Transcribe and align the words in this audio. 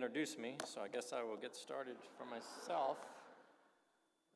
introduce 0.00 0.38
me, 0.38 0.54
so 0.64 0.80
I 0.80 0.88
guess 0.88 1.12
I 1.12 1.22
will 1.22 1.36
get 1.36 1.54
started 1.54 1.96
for 2.16 2.24
myself. 2.24 2.96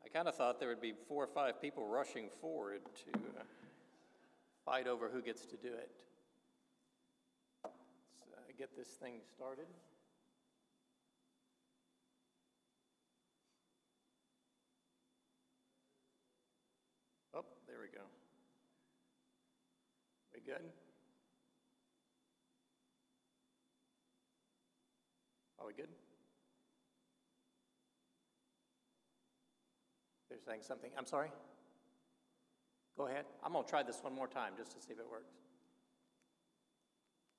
I 0.05 0.11
kind 0.11 0.29
of 0.29 0.35
thought 0.35 0.61
there 0.61 0.69
would 0.69 0.83
be 0.83 0.93
four 1.09 1.25
or 1.25 1.27
five 1.27 1.59
people 1.59 1.87
rushing 1.87 2.29
forward 2.39 2.83
to 2.85 3.19
uh, 3.19 3.43
fight 4.67 4.87
over 4.87 5.09
who 5.09 5.23
gets 5.23 5.47
to 5.47 5.57
do 5.57 5.69
it. 5.69 5.91
Let's 7.65 7.73
uh, 8.37 8.53
get 8.59 8.77
this 8.77 8.89
thing 8.89 9.15
started. 9.35 9.65
Oh, 17.35 17.47
there 17.67 17.77
we 17.81 17.89
go. 17.89 18.05
We 20.35 20.43
good? 20.43 20.84
Are 25.65 25.69
we 25.69 25.73
good? 25.73 25.89
They're 30.29 30.39
saying 30.47 30.61
something. 30.61 30.91
I'm 30.99 31.07
sorry? 31.07 31.31
Go 32.99 33.07
ahead. 33.07 33.25
I'm 33.43 33.55
going 33.55 33.65
to 33.65 33.71
try 33.71 33.83
this 33.83 33.99
one 34.03 34.15
more 34.15 34.29
time 34.29 34.53
just 34.59 34.73
to 34.73 34.81
see 34.83 34.93
if 34.93 34.99
it 34.99 35.07
works. 35.11 35.33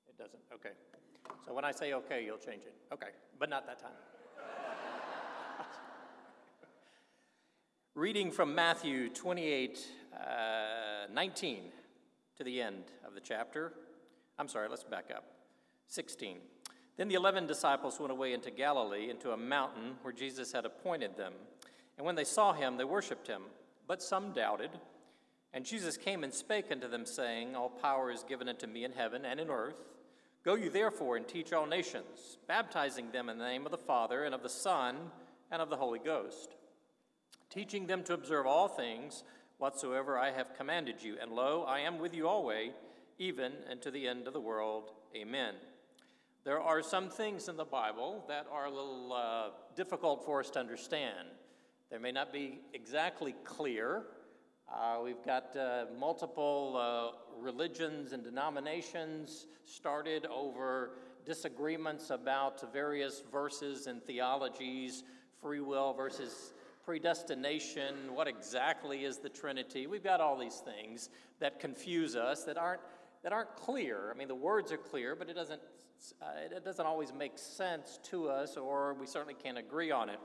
It 0.10 0.18
doesn't. 0.18 0.42
Okay. 0.52 0.72
So 1.46 1.54
when 1.54 1.66
I 1.66 1.72
say 1.72 1.94
okay, 1.94 2.26
you'll 2.26 2.40
change 2.40 2.64
it. 2.64 2.74
Okay. 2.92 3.10
But 3.38 3.52
not 3.52 3.68
that 3.68 3.78
time. 3.78 3.92
Reading 7.94 8.32
from 8.32 8.55
Matthew 8.55 9.10
28 9.10 9.86
uh, 10.16 11.14
19 11.14 11.64
to 12.38 12.44
the 12.44 12.60
end 12.60 12.86
of 13.05 13.14
the 13.14 13.22
chapter. 13.22 13.74
I'm 14.40 14.48
sorry, 14.48 14.68
let's 14.68 14.84
back 14.84 15.12
up. 15.16 15.26
16. 15.90 16.38
Then 16.98 17.08
the 17.08 17.16
eleven 17.16 17.45
disciples 17.45 17.99
went 17.99 18.12
away 18.12 18.34
into 18.34 18.52
Galilee, 18.52 19.09
into 19.09 19.31
a 19.31 19.38
mountain 19.38 19.95
where 20.02 20.13
Jesus 20.13 20.52
had 20.52 20.66
appointed 20.66 21.18
them. 21.18 21.34
And 21.98 22.05
when 22.05 22.15
they 22.15 22.24
saw 22.24 22.54
him, 22.54 22.77
they 22.77 22.84
worshipped 22.84 23.27
him. 23.27 23.43
But 23.87 24.02
some 24.02 24.32
doubted. 24.32 24.71
And 25.54 25.65
Jesus 25.65 25.98
came 25.98 26.24
and 26.24 26.34
spake 26.34 26.71
unto 26.71 26.87
them, 26.87 27.05
saying, 27.05 27.55
All 27.55 27.70
power 27.70 28.12
is 28.12 28.24
given 28.24 28.49
unto 28.49 28.68
me 28.68 28.84
in 28.84 28.91
heaven 28.91 29.26
and 29.26 29.40
in 29.40 29.49
earth. 29.49 29.76
Go 30.43 30.55
you 30.55 30.70
therefore 30.70 31.18
and 31.18 31.27
teach 31.27 31.54
all 31.54 31.65
nations, 31.65 32.37
baptizing 32.48 33.12
them 33.12 33.30
in 33.30 33.37
the 33.37 33.46
name 33.46 33.65
of 33.65 33.71
the 33.71 33.77
Father, 33.77 34.26
and 34.26 34.35
of 34.35 34.43
the 34.43 34.49
Son, 34.49 34.96
and 35.52 35.62
of 35.62 35.70
the 35.70 35.77
Holy 35.77 35.99
Ghost, 35.99 36.55
teaching 37.49 37.87
them 37.87 38.04
to 38.04 38.13
observe 38.13 38.46
all 38.46 38.68
things 38.68 39.24
whatsoever 39.57 40.18
I 40.18 40.32
have 40.32 40.55
commanded 40.55 41.02
you. 41.02 41.18
And 41.21 41.32
lo, 41.32 41.63
I 41.68 41.80
am 41.80 41.99
with 41.99 42.13
you 42.13 42.27
always, 42.27 42.71
even 43.18 43.54
unto 43.71 43.90
the 43.90 44.07
end 44.07 44.27
of 44.27 44.34
the 44.34 44.40
world. 44.40 44.91
Amen. 45.15 45.55
There 46.46 46.62
are 46.62 46.84
some 46.84 47.10
things 47.10 47.49
in 47.49 47.57
the 47.57 47.65
Bible 47.65 48.24
that 48.27 48.46
are 48.51 48.65
a 48.65 48.70
little 48.70 49.12
uh, 49.12 49.49
difficult 49.76 50.24
for 50.24 50.41
us 50.41 50.52
to 50.52 50.60
understand. 50.60 51.27
They 51.90 51.98
may 51.98 52.12
not 52.12 52.32
be 52.32 52.60
exactly 52.71 53.34
clear. 53.43 54.04
Uh, 54.71 54.99
we've 55.04 55.26
got 55.26 55.57
uh, 55.57 55.85
multiple 55.98 56.77
uh, 56.77 57.41
religions 57.41 58.13
and 58.13 58.24
denominations 58.24 59.48
started 59.65 60.27
over 60.27 60.91
disagreements 61.26 62.12
about 62.12 62.71
various 62.71 63.24
verses 63.32 63.87
and 63.87 64.03
theologies, 64.03 65.03
free 65.41 65.62
will 65.62 65.94
versus 65.94 66.53
predestination, 66.85 68.13
what 68.13 68.28
exactly 68.28 69.03
is 69.03 69.18
the 69.18 69.30
Trinity. 69.30 69.88
We've 69.88 70.03
got 70.03 70.22
all 70.22 70.38
these 70.38 70.62
things 70.63 71.09
that 71.40 71.59
confuse 71.59 72.16
us 72.16 72.44
that 72.44 72.59
aren't, 72.59 72.81
that 73.24 73.34
aren't 73.34 73.56
clear. 73.56 74.12
I 74.13 74.16
mean, 74.16 74.28
the 74.28 74.35
words 74.35 74.72
are 74.72 74.78
clear, 74.78 75.16
but 75.16 75.28
it 75.28 75.34
doesn't 75.34 75.62
uh, 76.22 76.56
it 76.56 76.64
doesn't 76.64 76.86
always 76.86 77.14
make 77.14 77.38
sense 77.38 78.00
to 78.03 78.30
us, 78.30 78.58
or 78.58 78.94
we 78.94 79.08
certainly 79.08 79.36
can't 79.36 79.58
agree 79.58 79.92
on 79.92 80.09
it. 80.09 80.20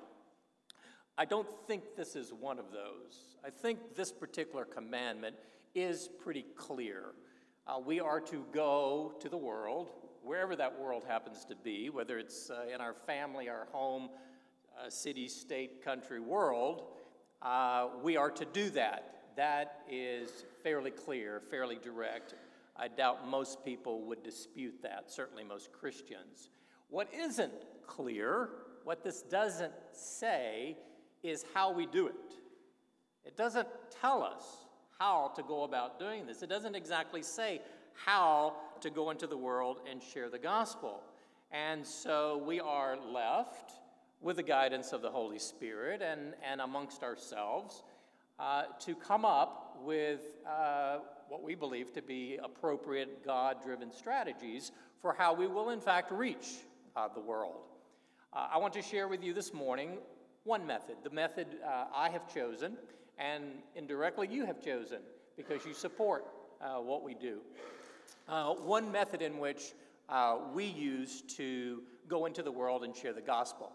I 1.19 1.25
don't 1.25 1.49
think 1.67 1.97
this 1.97 2.17
is 2.17 2.33
one 2.33 2.59
of 2.59 2.67
those. 2.73 3.37
I 3.45 3.51
think 3.51 3.95
this 3.95 4.11
particular 4.11 4.65
commandment 4.65 5.37
is 5.75 6.09
pretty 6.23 6.45
clear. 6.57 7.15
Uh, 7.67 7.79
we 7.79 8.01
are 8.01 8.21
to 8.21 8.45
go 8.53 9.15
to 9.21 9.29
the 9.29 9.37
world, 9.37 9.91
wherever 10.23 10.57
that 10.57 10.79
world 10.81 11.05
happens 11.07 11.45
to 11.45 11.55
be, 11.57 11.91
whether 11.91 12.19
it's 12.19 12.51
uh, 12.51 12.65
in 12.73 12.81
our 12.81 12.95
family, 12.95 13.49
our 13.49 13.67
home, 13.71 14.09
uh, 14.79 14.89
city, 14.89 15.29
state, 15.29 15.85
country, 15.85 16.21
world, 16.21 16.85
uh, 17.43 17.89
we 18.03 18.17
are 18.17 18.31
to 18.31 18.45
do 18.47 18.71
that. 18.71 19.25
That 19.37 19.83
is 19.91 20.45
fairly 20.63 20.91
clear, 20.91 21.41
fairly 21.51 21.79
direct, 21.83 22.35
I 22.81 22.89
doubt 22.89 23.29
most 23.29 23.63
people 23.63 24.03
would 24.07 24.23
dispute 24.23 24.81
that, 24.83 25.11
certainly 25.11 25.45
most 25.45 25.71
Christians. 25.71 26.49
What 26.89 27.09
isn't 27.13 27.53
clear, 27.87 28.49
what 28.85 29.05
this 29.05 29.21
doesn't 29.21 29.75
say, 29.93 30.79
is 31.23 31.45
how 31.53 31.73
we 31.73 31.85
do 31.85 32.07
it. 32.07 32.15
It 33.27 33.37
doesn't 33.37 33.69
tell 34.01 34.23
us 34.23 34.45
how 34.99 35.33
to 35.37 35.43
go 35.43 35.65
about 35.65 35.99
doing 35.99 36.27
this. 36.27 36.43
It 36.43 36.49
doesn't 36.49 36.75
exactly 36.75 37.23
say 37.23 37.61
how 37.93 38.55
to 38.81 38.89
go 38.89 39.11
into 39.11 39.27
the 39.27 39.37
world 39.37 39.83
and 39.89 40.03
share 40.03 40.31
the 40.31 40.39
gospel. 40.39 41.03
And 41.53 41.87
so 41.87 42.43
we 42.47 42.61
are 42.61 42.97
left 42.97 43.73
with 44.23 44.37
the 44.37 44.43
guidance 44.43 44.93
of 44.93 45.03
the 45.03 45.11
Holy 45.11 45.39
Spirit 45.39 46.01
and, 46.01 46.35
and 46.49 46.63
amongst 46.63 47.03
ourselves 47.03 47.83
uh, 48.39 48.65
to 48.81 48.95
come 48.95 49.27
up 49.27 49.79
with 49.85 50.21
uh, 50.49 50.99
what 51.31 51.45
we 51.45 51.55
believe 51.55 51.93
to 51.93 52.03
be 52.03 52.41
appropriate 52.43 53.25
God 53.25 53.63
driven 53.63 53.93
strategies 53.93 54.73
for 55.01 55.15
how 55.17 55.33
we 55.33 55.47
will, 55.47 55.71
in 55.71 55.81
fact, 55.81 56.11
reach 56.11 56.59
uh, 56.97 57.07
the 57.15 57.21
world. 57.21 57.61
Uh, 58.33 58.49
I 58.53 58.59
want 58.59 58.75
to 58.75 58.83
share 58.83 59.07
with 59.07 59.23
you 59.23 59.33
this 59.33 59.55
morning 59.55 59.99
one 60.43 60.67
method, 60.67 60.97
the 61.05 61.11
method 61.11 61.47
uh, 61.65 61.85
I 61.95 62.09
have 62.11 62.33
chosen, 62.35 62.77
and 63.17 63.45
indirectly 63.77 64.27
you 64.29 64.45
have 64.45 64.61
chosen 64.61 64.99
because 65.37 65.65
you 65.65 65.73
support 65.73 66.27
uh, 66.61 66.81
what 66.81 67.05
we 67.05 67.15
do. 67.15 67.39
Uh, 68.29 68.55
one 68.55 68.91
method 68.91 69.23
in 69.23 69.39
which 69.39 69.73
uh, 70.09 70.37
we 70.53 70.65
use 70.65 71.23
to 71.37 71.83
go 72.09 72.27
into 72.27 72.43
the 72.43 72.51
world 72.51 72.83
and 72.83 72.97
share 72.97 73.13
the 73.13 73.21
gospel. 73.21 73.71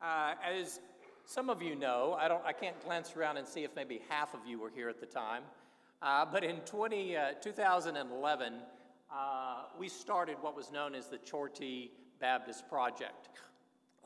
Uh, 0.00 0.34
as 0.48 0.78
some 1.24 1.50
of 1.50 1.60
you 1.60 1.74
know, 1.74 2.16
I, 2.18 2.28
don't, 2.28 2.44
I 2.44 2.52
can't 2.52 2.80
glance 2.84 3.16
around 3.16 3.36
and 3.36 3.46
see 3.46 3.64
if 3.64 3.74
maybe 3.74 4.00
half 4.08 4.32
of 4.32 4.40
you 4.46 4.60
were 4.60 4.70
here 4.70 4.88
at 4.88 5.00
the 5.00 5.06
time, 5.06 5.42
uh, 6.00 6.24
but 6.24 6.44
in 6.44 6.58
20, 6.60 7.16
uh, 7.16 7.32
2011, 7.42 8.54
uh, 9.12 9.56
we 9.76 9.88
started 9.88 10.36
what 10.40 10.54
was 10.54 10.70
known 10.70 10.94
as 10.94 11.08
the 11.08 11.18
Chortí 11.18 11.90
Baptist 12.20 12.68
Project, 12.68 13.28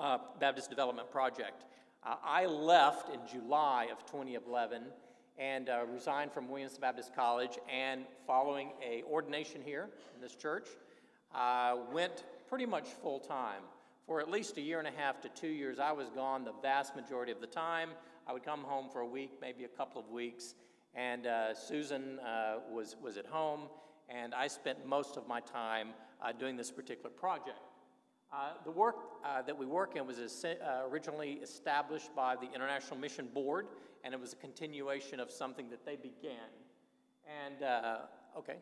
uh, 0.01 0.17
Baptist 0.41 0.71
Development 0.71 1.11
Project. 1.11 1.65
Uh, 2.03 2.15
I 2.25 2.47
left 2.47 3.11
in 3.13 3.21
July 3.31 3.89
of 3.93 4.07
2011 4.07 4.85
and 5.39 5.69
resigned 5.93 6.33
from 6.33 6.49
Williams 6.49 6.79
Baptist 6.79 7.15
College, 7.15 7.59
and 7.71 8.05
following 8.27 8.73
a 8.83 9.03
ordination 9.05 9.61
here 9.63 9.89
in 10.15 10.21
this 10.21 10.35
church, 10.35 10.69
went 11.91 12.25
pretty 12.49 12.67
much 12.67 12.89
full 13.03 13.19
time 13.19 13.63
for 14.07 14.21
at 14.21 14.31
least 14.31 14.57
a 14.57 14.61
year 14.61 14.79
and 14.79 14.89
a 14.89 14.93
half 14.93 15.21
to 15.23 15.29
two 15.29 15.49
years, 15.49 15.79
I 15.79 15.93
was 15.93 16.11
gone 16.11 16.45
the 16.45 16.55
vast 16.61 16.97
majority 16.97 17.33
of 17.33 17.41
the 17.41 17.47
time. 17.47 17.91
I 18.27 18.33
would 18.33 18.45
come 18.45 18.63
home 18.63 18.89
for 18.89 19.01
a 19.01 19.07
week, 19.07 19.33
maybe 19.41 19.65
a 19.65 19.69
couple 19.69 20.01
of 20.01 20.09
weeks, 20.11 20.55
and 20.95 21.27
uh, 21.27 21.55
Susan 21.55 22.19
uh, 22.21 22.57
was, 22.71 22.97
was 23.03 23.17
at 23.17 23.27
home, 23.27 23.63
and 24.09 24.35
I 24.35 24.49
spent 24.49 24.87
most 24.87 25.17
of 25.17 25.27
my 25.27 25.41
time 25.41 25.89
uh, 26.23 26.33
doing 26.33 26.57
this 26.57 26.71
particular 26.71 27.11
project. 27.11 27.61
Uh, 28.33 28.53
the 28.65 28.71
work 28.71 28.97
uh, 29.25 29.43
that 29.43 29.57
we 29.57 29.67
work 29.67 29.95
in 29.95 30.07
was 30.07 30.19
uh, 30.19 30.55
originally 30.89 31.33
established 31.43 32.15
by 32.17 32.35
the 32.35 32.51
International 32.55 32.99
Mission 32.99 33.29
Board, 33.35 33.67
and 34.05 34.15
it 34.15 34.21
was 34.21 34.33
a 34.33 34.37
continuation 34.37 35.21
of 35.21 35.31
something 35.31 35.69
that 35.69 35.85
they 35.85 35.97
began. 35.97 36.49
And, 37.45 37.63
okay, 38.37 38.57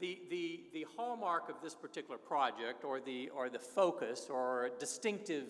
the, 0.00 0.18
the, 0.30 0.60
the 0.72 0.86
hallmark 0.96 1.48
of 1.48 1.56
this 1.62 1.74
particular 1.74 2.18
project, 2.18 2.84
or 2.84 3.00
the, 3.00 3.30
or 3.30 3.48
the 3.48 3.58
focus, 3.58 4.28
or 4.30 4.70
distinctive 4.78 5.48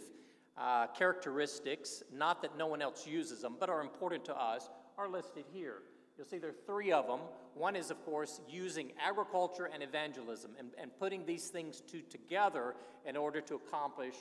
uh, 0.56 0.86
characteristics, 0.88 2.02
not 2.12 2.42
that 2.42 2.56
no 2.56 2.66
one 2.66 2.82
else 2.82 3.06
uses 3.06 3.42
them, 3.42 3.56
but 3.58 3.68
are 3.68 3.80
important 3.80 4.24
to 4.26 4.34
us, 4.34 4.68
are 4.98 5.08
listed 5.08 5.44
here. 5.52 5.82
You'll 6.16 6.26
see 6.26 6.38
there 6.38 6.50
are 6.50 6.66
three 6.66 6.92
of 6.92 7.06
them. 7.06 7.20
One 7.54 7.74
is, 7.74 7.90
of 7.90 8.04
course, 8.04 8.40
using 8.48 8.92
agriculture 9.04 9.68
and 9.72 9.82
evangelism 9.82 10.52
and, 10.58 10.68
and 10.80 10.96
putting 10.98 11.26
these 11.26 11.48
things 11.48 11.80
two 11.80 12.02
together 12.02 12.74
in 13.04 13.16
order 13.16 13.40
to 13.40 13.56
accomplish 13.56 14.14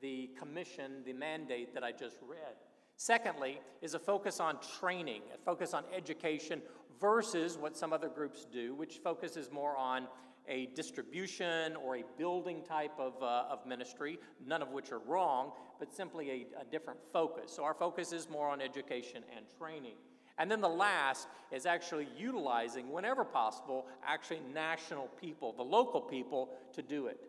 the 0.00 0.30
commission, 0.38 1.02
the 1.04 1.12
mandate 1.12 1.74
that 1.74 1.84
I 1.84 1.92
just 1.92 2.16
read. 2.26 2.56
Secondly, 2.96 3.60
is 3.82 3.94
a 3.94 3.98
focus 3.98 4.40
on 4.40 4.58
training, 4.78 5.22
a 5.34 5.38
focus 5.38 5.74
on 5.74 5.84
education 5.94 6.62
versus 7.00 7.58
what 7.58 7.76
some 7.76 7.92
other 7.92 8.08
groups 8.08 8.46
do, 8.50 8.74
which 8.74 8.98
focuses 8.98 9.50
more 9.50 9.76
on 9.76 10.06
a 10.46 10.66
distribution 10.74 11.74
or 11.76 11.96
a 11.96 12.04
building 12.18 12.62
type 12.62 12.92
of, 12.98 13.14
uh, 13.22 13.44
of 13.50 13.66
ministry, 13.66 14.18
none 14.46 14.62
of 14.62 14.70
which 14.70 14.92
are 14.92 14.98
wrong, 15.00 15.52
but 15.78 15.92
simply 15.92 16.30
a, 16.30 16.60
a 16.60 16.64
different 16.70 17.00
focus. 17.12 17.50
So 17.50 17.64
our 17.64 17.74
focus 17.74 18.12
is 18.12 18.28
more 18.28 18.48
on 18.48 18.60
education 18.60 19.22
and 19.36 19.46
training. 19.58 19.94
And 20.36 20.50
then 20.50 20.60
the 20.60 20.68
last 20.68 21.28
is 21.52 21.64
actually 21.64 22.08
utilizing, 22.16 22.90
whenever 22.90 23.24
possible, 23.24 23.86
actually 24.04 24.40
national 24.52 25.08
people, 25.20 25.52
the 25.52 25.62
local 25.62 26.00
people, 26.00 26.50
to 26.72 26.82
do 26.82 27.06
it. 27.06 27.20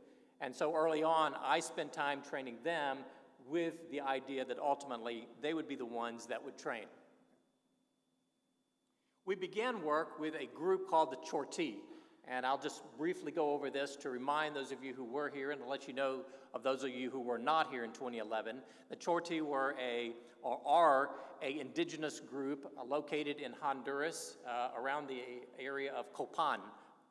And 0.42 0.54
so 0.54 0.76
early 0.76 1.04
on, 1.04 1.34
I 1.42 1.60
spent 1.60 1.94
time 1.94 2.22
training 2.22 2.58
them 2.64 2.98
with 3.50 3.74
the 3.92 4.02
idea 4.02 4.46
that 4.46 4.58
ultimately 4.60 5.28
they 5.42 5.54
would 5.54 5.68
be 5.68 5.76
the 5.76 5.86
ones 5.86 6.26
that 6.28 6.44
would 6.44 6.58
train. 6.58 6.86
We 9.26 9.36
began 9.36 9.84
work 9.84 10.20
with 10.20 10.36
a 10.36 10.46
group 10.56 10.90
called 10.90 11.12
the 11.12 11.18
Chortí. 11.18 11.76
And 12.28 12.46
I'll 12.46 12.60
just 12.60 12.82
briefly 12.98 13.32
go 13.32 13.52
over 13.52 13.70
this 13.70 13.96
to 13.98 14.10
remind 14.10 14.56
those 14.56 14.72
of 14.72 14.84
you 14.84 14.94
who 14.94 15.04
were 15.04 15.30
here 15.30 15.52
and 15.52 15.62
to 15.62 15.68
let 15.68 15.88
you 15.88 15.94
know 15.94 16.22
of 16.54 16.64
those 16.64 16.84
of 16.84 16.90
you 16.90 17.10
who 17.10 17.20
were 17.20 17.38
not 17.38 17.72
here 17.72 17.84
in 17.84 17.92
2011. 17.92 18.58
The 18.90 18.96
Chortí 18.96 19.42
were 19.42 19.76
a, 19.80 20.14
or 20.42 20.60
are 20.66 21.10
a 21.44 21.60
indigenous 21.60 22.20
group 22.20 22.72
uh, 22.80 22.84
located 22.84 23.40
in 23.40 23.54
Honduras 23.60 24.38
uh, 24.48 24.70
around 24.80 25.08
the 25.08 25.22
area 25.60 25.92
of 25.94 26.14
Copan, 26.14 26.60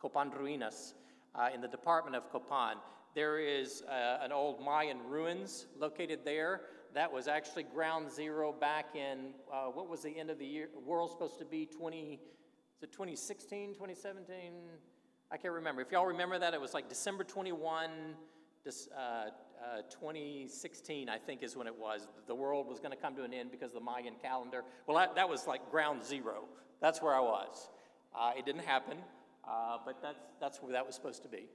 Copan 0.01 0.31
Ruinas, 0.31 0.95
uh, 1.35 1.49
in 1.55 1.61
the 1.61 1.69
department 1.69 2.17
of 2.17 2.31
Copan. 2.31 2.77
There 3.15 3.39
is 3.39 3.85
uh, 3.89 4.19
an 4.25 4.33
old 4.33 4.61
Mayan 4.61 4.99
ruins 5.09 5.67
located 5.79 6.21
there. 6.25 6.63
That 6.95 7.13
was 7.13 7.29
actually 7.29 7.63
ground 7.63 8.11
zero 8.11 8.53
back 8.53 8.97
in, 8.97 9.35
uh, 9.53 9.67
what 9.67 9.89
was 9.89 10.03
the 10.03 10.11
end 10.11 10.31
of 10.31 10.39
the 10.41 10.47
year, 10.47 10.69
world 10.85 11.11
supposed 11.11 11.39
to 11.39 11.45
be 11.45 11.65
20, 11.65 12.15
is 12.15 12.83
it 12.83 12.91
2016, 12.91 13.75
2017? 13.75 14.53
I 15.31 15.37
can't 15.37 15.55
remember. 15.55 15.81
If 15.81 15.93
y'all 15.93 16.07
remember 16.07 16.41
that, 16.41 16.55
it 16.55 16.61
was 16.61 16.75
like 16.75 16.89
December 16.89 17.23
21, 17.23 17.91
uh, 18.67 18.71
uh, 18.99 19.27
2016, 19.91 21.09
I 21.09 21.19
think 21.19 21.45
is 21.45 21.57
when 21.57 21.69
it 21.69 21.79
was. 21.79 22.09
The 22.27 22.35
world 22.35 22.67
was 22.67 22.81
going 22.81 22.91
to 22.91 22.97
come 22.97 23.15
to 23.15 23.23
an 23.23 23.33
end 23.33 23.53
because 23.53 23.69
of 23.69 23.75
the 23.75 23.85
Mayan 23.85 24.15
calendar. 24.21 24.65
Well, 24.89 25.09
that, 25.15 25.29
was 25.29 25.47
like 25.47 25.71
ground 25.71 26.05
zero. 26.05 26.47
That's 26.81 27.01
where 27.01 27.15
I 27.15 27.21
was. 27.21 27.69
Uh, 28.13 28.33
it 28.37 28.45
didn't 28.45 28.65
happen, 28.65 28.99
uh, 29.49 29.79
but 29.85 30.03
that's, 30.03 30.19
that's 30.41 30.59
where 30.63 30.73
that 30.73 30.85
was 30.85 30.97
supposed 30.97 31.23
to 31.23 31.29
be. 31.29 31.47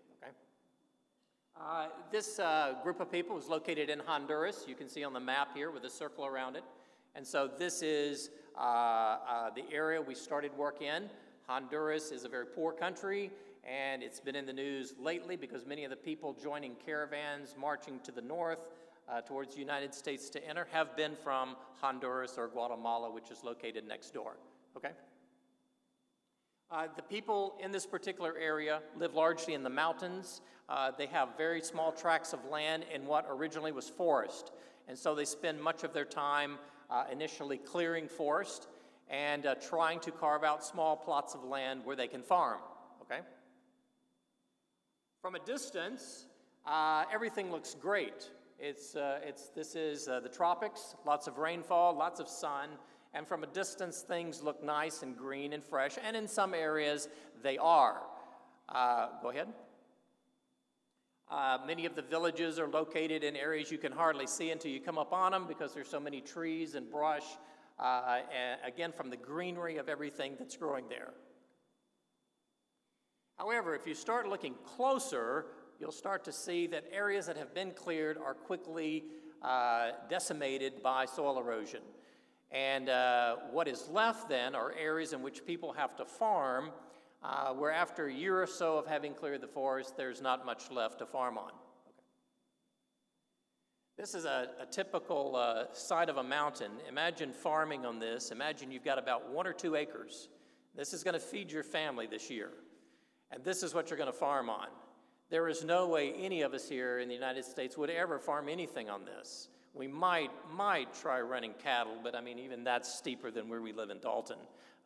Uh, 1.59 1.87
this 2.09 2.39
uh, 2.39 2.73
group 2.83 3.01
of 3.01 3.11
people 3.11 3.35
was 3.35 3.49
located 3.49 3.89
in 3.89 3.99
Honduras. 3.99 4.63
You 4.65 4.75
can 4.75 4.87
see 4.87 5.03
on 5.03 5.11
the 5.11 5.19
map 5.19 5.49
here 5.53 5.71
with 5.71 5.83
a 5.83 5.89
circle 5.89 6.25
around 6.25 6.55
it. 6.55 6.63
And 7.15 7.27
so 7.27 7.49
this 7.59 7.81
is 7.81 8.29
uh, 8.57 8.61
uh, 8.61 9.49
the 9.49 9.65
area 9.69 10.01
we 10.01 10.15
started 10.15 10.55
work 10.57 10.81
in. 10.81 11.09
Honduras 11.47 12.11
is 12.11 12.23
a 12.23 12.29
very 12.29 12.45
poor 12.45 12.71
country, 12.71 13.29
and 13.65 14.01
it's 14.01 14.21
been 14.21 14.37
in 14.37 14.45
the 14.45 14.53
news 14.53 14.93
lately 15.01 15.35
because 15.35 15.65
many 15.65 15.83
of 15.83 15.89
the 15.89 15.97
people 15.97 16.33
joining 16.41 16.75
caravans 16.75 17.55
marching 17.59 17.99
to 18.05 18.11
the 18.13 18.21
north 18.21 18.69
uh, 19.09 19.19
towards 19.19 19.55
the 19.55 19.59
United 19.59 19.93
States 19.93 20.29
to 20.29 20.47
enter 20.47 20.65
have 20.71 20.95
been 20.95 21.15
from 21.23 21.57
Honduras 21.81 22.35
or 22.37 22.47
Guatemala, 22.47 23.11
which 23.11 23.31
is 23.31 23.43
located 23.43 23.85
next 23.85 24.13
door. 24.13 24.37
Okay? 24.77 24.91
Uh, 26.71 26.85
the 26.95 27.01
people 27.01 27.55
in 27.63 27.71
this 27.71 27.87
particular 27.87 28.35
area 28.39 28.79
live 28.95 29.15
largely 29.15 29.55
in 29.55 29.63
the 29.63 29.69
mountains. 29.69 30.41
Uh, 30.67 30.91
they 30.95 31.07
have 31.07 31.29
very 31.35 31.63
small 31.63 31.91
tracts 31.91 32.31
of 32.31 32.45
land 32.45 32.85
in 32.93 33.07
what 33.07 33.25
originally 33.27 33.71
was 33.71 33.89
forest. 33.89 34.51
And 34.87 34.95
so 34.95 35.15
they 35.15 35.25
spend 35.25 35.59
much 35.59 35.83
of 35.83 35.93
their 35.93 36.05
time 36.05 36.59
uh, 36.91 37.05
initially 37.11 37.57
clearing 37.57 38.07
forest 38.07 38.67
and 39.09 39.47
uh, 39.47 39.55
trying 39.55 39.99
to 40.01 40.11
carve 40.11 40.43
out 40.43 40.63
small 40.63 40.95
plots 40.95 41.33
of 41.33 41.43
land 41.43 41.81
where 41.85 41.95
they 41.95 42.07
can 42.07 42.21
farm. 42.21 42.59
Okay? 43.01 43.21
From 45.23 45.33
a 45.33 45.39
distance, 45.39 46.27
uh, 46.67 47.05
everything 47.11 47.49
looks 47.49 47.73
great. 47.73 48.29
It's, 48.59 48.95
uh, 48.95 49.21
it's, 49.23 49.49
this 49.49 49.75
is 49.75 50.05
the 50.05 50.29
tropics, 50.31 50.95
lots 51.03 51.25
of 51.25 51.39
rainfall, 51.39 51.95
lots 51.95 52.19
of 52.19 52.27
sun, 52.29 52.69
and 53.13 53.27
from 53.27 53.43
a 53.43 53.47
distance, 53.47 54.01
things 54.01 54.43
look 54.43 54.63
nice 54.63 55.01
and 55.01 55.17
green 55.17 55.53
and 55.53 55.63
fresh, 55.63 55.97
and 56.03 56.15
in 56.15 56.27
some 56.27 56.53
areas, 56.53 57.07
they 57.41 57.57
are. 57.57 58.01
Uh, 58.67 59.07
go 59.21 59.29
ahead. 59.29 59.47
Uh, 61.31 61.59
many 61.65 61.85
of 61.85 61.95
the 61.95 62.01
villages 62.01 62.57
are 62.57 62.67
located 62.67 63.23
in 63.23 63.35
areas 63.35 63.71
you 63.71 63.77
can 63.77 63.91
hardly 63.91 64.25
see 64.25 64.49
until 64.49 64.71
you 64.71 64.79
come 64.79 64.97
up 64.97 65.13
on 65.13 65.31
them 65.31 65.45
because 65.47 65.73
there's 65.73 65.87
so 65.87 65.99
many 65.99 66.21
trees 66.21 66.75
and 66.75 66.89
brush, 66.89 67.25
uh, 67.79 68.19
and 68.35 68.59
again, 68.65 68.91
from 68.91 69.09
the 69.09 69.17
greenery 69.17 69.77
of 69.77 69.89
everything 69.89 70.35
that's 70.39 70.57
growing 70.57 70.87
there. 70.89 71.13
However, 73.37 73.75
if 73.75 73.87
you 73.87 73.93
start 73.93 74.27
looking 74.27 74.55
closer, 74.65 75.45
you'll 75.79 75.91
start 75.91 76.23
to 76.25 76.31
see 76.31 76.67
that 76.67 76.83
areas 76.91 77.27
that 77.27 77.37
have 77.37 77.53
been 77.53 77.71
cleared 77.71 78.17
are 78.17 78.33
quickly 78.33 79.05
uh, 79.41 79.91
decimated 80.09 80.83
by 80.83 81.05
soil 81.05 81.39
erosion. 81.39 81.81
And 82.51 82.89
uh, 82.89 83.35
what 83.51 83.67
is 83.67 83.87
left 83.89 84.27
then 84.27 84.55
are 84.55 84.73
areas 84.73 85.13
in 85.13 85.21
which 85.21 85.45
people 85.45 85.71
have 85.73 85.95
to 85.97 86.05
farm, 86.05 86.71
uh, 87.23 87.53
where 87.53 87.71
after 87.71 88.07
a 88.07 88.13
year 88.13 88.41
or 88.41 88.47
so 88.47 88.77
of 88.77 88.87
having 88.87 89.13
cleared 89.13 89.41
the 89.41 89.47
forest, 89.47 89.95
there's 89.97 90.21
not 90.21 90.45
much 90.45 90.71
left 90.71 90.99
to 90.99 91.05
farm 91.05 91.37
on. 91.37 91.51
Okay. 91.51 92.03
This 93.97 94.15
is 94.15 94.25
a, 94.25 94.49
a 94.59 94.65
typical 94.65 95.35
uh, 95.35 95.73
side 95.73 96.09
of 96.09 96.17
a 96.17 96.23
mountain. 96.23 96.71
Imagine 96.87 97.31
farming 97.33 97.85
on 97.85 97.99
this. 97.99 98.31
Imagine 98.31 98.71
you've 98.71 98.85
got 98.85 98.97
about 98.97 99.31
one 99.31 99.45
or 99.45 99.53
two 99.53 99.75
acres. 99.75 100.29
This 100.75 100.93
is 100.93 101.03
going 101.03 101.13
to 101.13 101.19
feed 101.19 101.51
your 101.51 101.63
family 101.63 102.07
this 102.07 102.31
year. 102.31 102.49
And 103.31 103.43
this 103.43 103.61
is 103.61 103.75
what 103.75 103.89
you're 103.89 103.97
going 103.97 104.11
to 104.11 104.17
farm 104.17 104.49
on. 104.49 104.67
There 105.29 105.47
is 105.47 105.63
no 105.63 105.87
way 105.87 106.13
any 106.13 106.41
of 106.41 106.55
us 106.55 106.67
here 106.67 106.97
in 106.97 107.07
the 107.07 107.13
United 107.13 107.45
States 107.45 107.77
would 107.77 107.91
ever 107.91 108.17
farm 108.17 108.49
anything 108.49 108.89
on 108.89 109.05
this. 109.05 109.49
We 109.73 109.87
might, 109.87 110.31
might 110.51 110.93
try 110.93 111.21
running 111.21 111.53
cattle, 111.63 111.97
but 112.03 112.15
I 112.15 112.21
mean, 112.21 112.39
even 112.39 112.63
that's 112.63 112.93
steeper 112.93 113.31
than 113.31 113.47
where 113.49 113.61
we 113.61 113.71
live 113.71 113.89
in 113.89 113.99
Dalton. 113.99 114.37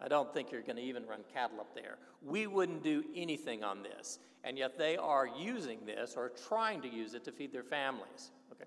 I 0.02 0.08
don't 0.08 0.34
think 0.34 0.52
you're 0.52 0.62
going 0.62 0.76
to 0.76 0.82
even 0.82 1.06
run 1.06 1.22
cattle 1.34 1.60
up 1.60 1.74
there. 1.74 1.98
We 2.22 2.48
wouldn't 2.48 2.84
do 2.84 3.04
anything 3.16 3.64
on 3.64 3.84
this, 3.84 4.20
and 4.44 4.58
yet 4.58 4.78
they 4.78 4.98
are 4.98 5.28
using 5.28 5.86
this 5.86 6.16
or 6.18 6.32
trying 6.48 6.82
to 6.82 6.90
use 6.90 7.14
it 7.14 7.24
to 7.26 7.32
feed 7.32 7.54
their 7.54 7.64
families. 7.64 8.32
Okay. 8.52 8.66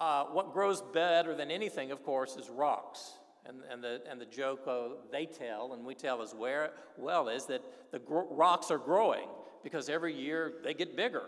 Uh, 0.00 0.24
what 0.24 0.52
grows 0.52 0.82
better 0.92 1.36
than 1.36 1.50
anything, 1.50 1.92
of 1.92 2.02
course, 2.02 2.36
is 2.36 2.50
rocks. 2.50 3.12
And, 3.44 3.58
and, 3.70 3.82
the, 3.82 4.00
and 4.08 4.20
the 4.20 4.26
joke 4.26 4.62
uh, 4.66 4.88
they 5.10 5.26
tell, 5.26 5.72
and 5.72 5.84
we 5.84 5.94
tell 5.94 6.22
as 6.22 6.34
well, 6.34 7.28
is 7.28 7.46
that 7.46 7.62
the 7.90 7.98
gro- 7.98 8.28
rocks 8.30 8.70
are 8.70 8.78
growing 8.78 9.28
because 9.62 9.88
every 9.88 10.14
year 10.14 10.54
they 10.64 10.74
get 10.74 10.96
bigger. 10.96 11.24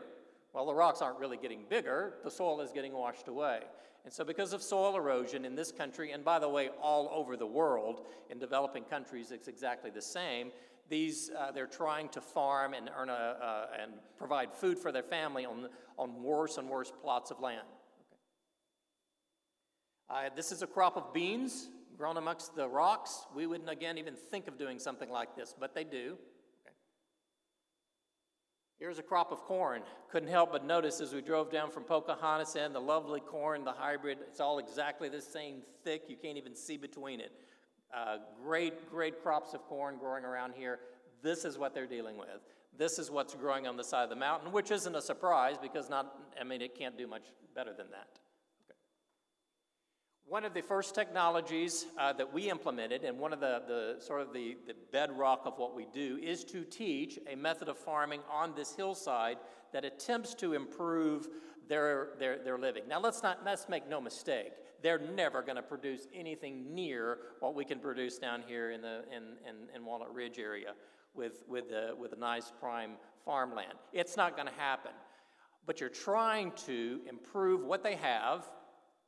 Well, 0.54 0.66
the 0.66 0.74
rocks 0.74 1.02
aren't 1.02 1.18
really 1.18 1.36
getting 1.36 1.64
bigger, 1.68 2.14
the 2.22 2.30
soil 2.30 2.60
is 2.60 2.70
getting 2.70 2.92
washed 2.92 3.26
away. 3.26 3.62
And 4.04 4.12
so, 4.12 4.22
because 4.22 4.52
of 4.52 4.62
soil 4.62 4.96
erosion 4.96 5.44
in 5.44 5.56
this 5.56 5.72
country, 5.72 6.12
and 6.12 6.24
by 6.24 6.38
the 6.38 6.48
way, 6.48 6.70
all 6.80 7.10
over 7.12 7.36
the 7.36 7.46
world, 7.46 8.06
in 8.30 8.38
developing 8.38 8.84
countries, 8.84 9.32
it's 9.32 9.48
exactly 9.48 9.90
the 9.90 10.02
same. 10.02 10.52
These, 10.88 11.30
uh, 11.36 11.50
they're 11.50 11.66
trying 11.66 12.08
to 12.10 12.20
farm 12.20 12.74
and 12.74 12.88
earn 12.96 13.08
a, 13.08 13.12
uh, 13.12 13.66
and 13.82 13.92
provide 14.16 14.52
food 14.52 14.78
for 14.78 14.92
their 14.92 15.02
family 15.02 15.44
on, 15.44 15.68
on 15.98 16.22
worse 16.22 16.58
and 16.58 16.68
worse 16.68 16.92
plots 17.02 17.30
of 17.30 17.40
land. 17.40 17.66
Okay. 20.10 20.26
Uh, 20.26 20.30
this 20.36 20.52
is 20.52 20.62
a 20.62 20.66
crop 20.66 20.96
of 20.96 21.12
beans 21.12 21.70
grown 21.96 22.16
amongst 22.16 22.54
the 22.54 22.68
rocks. 22.68 23.26
We 23.34 23.46
wouldn't, 23.46 23.70
again, 23.70 23.98
even 23.98 24.14
think 24.14 24.46
of 24.46 24.58
doing 24.58 24.78
something 24.78 25.10
like 25.10 25.34
this, 25.34 25.54
but 25.58 25.74
they 25.74 25.84
do. 25.84 26.18
Here's 28.78 28.98
a 28.98 29.02
crop 29.02 29.32
of 29.32 29.38
corn. 29.40 29.82
Couldn't 30.10 30.28
help 30.28 30.52
but 30.52 30.64
notice 30.64 31.00
as 31.00 31.14
we 31.14 31.22
drove 31.22 31.50
down 31.50 31.70
from 31.70 31.84
Pocahontas 31.84 32.56
and 32.56 32.74
the 32.74 32.80
lovely 32.80 33.20
corn, 33.20 33.64
the 33.64 33.72
hybrid, 33.72 34.18
it's 34.28 34.40
all 34.40 34.58
exactly 34.58 35.08
the 35.08 35.22
same 35.22 35.62
thick. 35.84 36.02
You 36.08 36.16
can't 36.16 36.36
even 36.36 36.54
see 36.54 36.76
between 36.76 37.20
it. 37.20 37.32
Uh, 37.96 38.18
great, 38.42 38.90
great 38.90 39.22
crops 39.22 39.54
of 39.54 39.62
corn 39.62 39.96
growing 39.98 40.24
around 40.24 40.54
here. 40.56 40.80
This 41.22 41.44
is 41.44 41.56
what 41.56 41.74
they're 41.74 41.86
dealing 41.86 42.18
with. 42.18 42.28
This 42.76 42.98
is 42.98 43.10
what's 43.10 43.34
growing 43.34 43.68
on 43.68 43.76
the 43.76 43.84
side 43.84 44.02
of 44.02 44.10
the 44.10 44.16
mountain, 44.16 44.50
which 44.50 44.72
isn't 44.72 44.96
a 44.96 45.00
surprise 45.00 45.56
because 45.62 45.88
not, 45.88 46.18
I 46.38 46.42
mean, 46.42 46.60
it 46.60 46.76
can't 46.76 46.98
do 46.98 47.06
much 47.06 47.22
better 47.54 47.72
than 47.72 47.86
that. 47.92 48.08
One 50.26 50.44
of 50.44 50.54
the 50.54 50.62
first 50.62 50.94
technologies 50.94 51.86
uh, 51.98 52.14
that 52.14 52.32
we 52.32 52.48
implemented, 52.48 53.04
and 53.04 53.18
one 53.18 53.34
of 53.34 53.40
the, 53.40 53.62
the 53.68 53.96
sort 54.00 54.22
of 54.22 54.32
the, 54.32 54.56
the 54.66 54.74
bedrock 54.90 55.42
of 55.44 55.58
what 55.58 55.76
we 55.76 55.86
do, 55.92 56.18
is 56.22 56.44
to 56.44 56.64
teach 56.64 57.18
a 57.30 57.36
method 57.36 57.68
of 57.68 57.76
farming 57.76 58.20
on 58.32 58.54
this 58.54 58.74
hillside 58.74 59.36
that 59.72 59.84
attempts 59.84 60.34
to 60.36 60.54
improve 60.54 61.28
their, 61.68 62.08
their, 62.18 62.38
their 62.38 62.58
living. 62.58 62.84
Now, 62.88 63.00
let's, 63.00 63.22
not, 63.22 63.40
let's 63.44 63.68
make 63.68 63.88
no 63.88 64.00
mistake. 64.00 64.52
They're 64.82 64.98
never 64.98 65.42
going 65.42 65.56
to 65.56 65.62
produce 65.62 66.08
anything 66.14 66.74
near 66.74 67.18
what 67.40 67.54
we 67.54 67.64
can 67.66 67.78
produce 67.78 68.18
down 68.18 68.42
here 68.46 68.70
in 68.70 68.80
the 68.80 69.04
in, 69.14 69.22
in, 69.48 69.76
in 69.76 69.84
Walnut 69.84 70.14
Ridge 70.14 70.38
area 70.38 70.72
with, 71.14 71.42
with, 71.46 71.68
the, 71.68 71.94
with 71.98 72.12
a 72.14 72.18
nice 72.18 72.50
prime 72.60 72.92
farmland. 73.24 73.74
It's 73.92 74.16
not 74.16 74.36
going 74.36 74.48
to 74.48 74.54
happen. 74.54 74.92
But 75.66 75.80
you're 75.80 75.90
trying 75.90 76.52
to 76.66 77.00
improve 77.08 77.62
what 77.62 77.82
they 77.82 77.96
have 77.96 78.50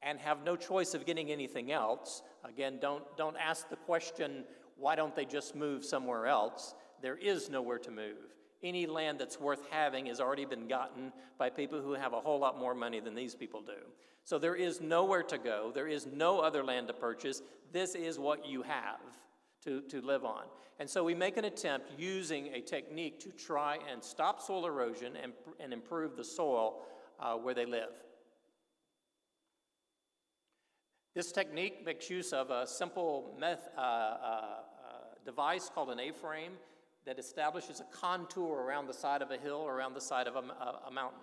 and 0.07 0.19
have 0.21 0.43
no 0.45 0.57
choice 0.57 0.95
of 0.95 1.05
getting 1.05 1.31
anything 1.31 1.71
else. 1.71 2.23
Again, 2.45 2.79
don't, 2.81 3.05
don't 3.19 3.37
ask 3.37 3.69
the 3.69 3.77
question, 3.77 4.45
why 4.79 4.95
don't 4.95 5.15
they 5.15 5.27
just 5.27 5.55
move 5.55 5.85
somewhere 5.85 6.27
else? 6.27 6.75
there 7.03 7.17
is 7.17 7.51
nowhere 7.51 7.79
to 7.79 7.91
move. 7.91 8.17
Any 8.63 8.87
land 8.87 9.19
that's 9.19 9.39
worth 9.39 9.61
having 9.71 10.07
has 10.07 10.21
already 10.21 10.45
been 10.45 10.67
gotten 10.67 11.13
by 11.39 11.51
people 11.51 11.81
who 11.81 11.93
have 11.93 12.13
a 12.13 12.21
whole 12.21 12.39
lot 12.39 12.59
more 12.59 12.75
money 12.75 13.01
than 13.01 13.15
these 13.15 13.35
people 13.35 13.61
do. 13.61 13.79
So 14.25 14.39
there 14.39 14.57
is 14.57 14.81
nowhere 14.81 15.23
to 15.25 15.39
go. 15.39 15.71
There 15.73 15.87
is 15.87 16.07
no 16.07 16.41
other 16.41 16.65
land 16.65 16.89
to 16.89 16.95
purchase. 16.95 17.43
This 17.73 17.95
is 17.95 18.19
what 18.19 18.47
you 18.47 18.63
have 18.63 19.01
to, 19.65 19.83
to 19.83 20.01
live 20.01 20.25
on. 20.25 20.45
And 20.81 20.89
so 20.89 21.05
we 21.05 21.15
make 21.15 21.37
an 21.37 21.45
attempt 21.45 21.93
using 21.97 22.49
a 22.49 22.61
technique 22.61 23.21
to 23.21 23.31
try 23.31 23.79
and 23.91 24.03
stop 24.03 24.43
soil 24.43 24.67
erosion 24.67 25.13
and, 25.23 25.33
and 25.61 25.73
improve 25.73 26.17
the 26.17 26.25
soil 26.25 26.83
uh, 27.21 27.35
where 27.35 27.55
they 27.55 27.67
live. 27.67 27.93
This 31.17 31.33
technique 31.33 31.83
makes 31.83 32.11
use 32.11 32.35
of 32.35 32.51
a 32.51 32.67
simple 32.67 33.35
meth, 33.41 33.71
uh, 33.75 33.81
uh, 33.81 33.83
uh 33.83 34.43
device 35.25 35.71
called 35.75 35.89
an 35.89 35.99
A 35.99 36.13
frame 36.13 36.53
that 37.07 37.19
establishes 37.19 37.81
a 37.81 37.85
contour 37.85 38.59
around 38.59 38.87
the 38.87 38.93
side 38.93 39.23
of 39.23 39.31
a 39.31 39.39
hill 39.39 39.57
or 39.57 39.75
around 39.75 39.95
the 39.95 40.01
side 40.03 40.27
of 40.27 40.37
a, 40.37 40.41
a, 40.41 40.81
a 40.89 40.91
mountain. 40.91 41.21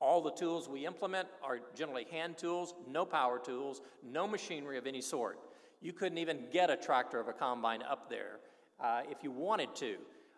All 0.00 0.22
the 0.22 0.30
tools 0.30 0.66
we 0.66 0.86
implement 0.86 1.28
are 1.42 1.60
generally 1.76 2.06
hand 2.10 2.38
tools, 2.38 2.72
no 2.90 3.04
power 3.04 3.38
tools, 3.38 3.82
no 4.02 4.26
machinery 4.26 4.78
of 4.78 4.86
any 4.86 5.02
sort. 5.02 5.38
You 5.82 5.92
couldn't 5.92 6.16
even 6.16 6.44
get 6.50 6.70
a 6.70 6.76
tractor 6.76 7.20
of 7.20 7.28
a 7.28 7.34
combine 7.34 7.82
up 7.82 8.08
there 8.08 8.40
uh, 8.82 9.02
if 9.10 9.22
you 9.22 9.30
wanted 9.30 9.76
to. 9.76 9.96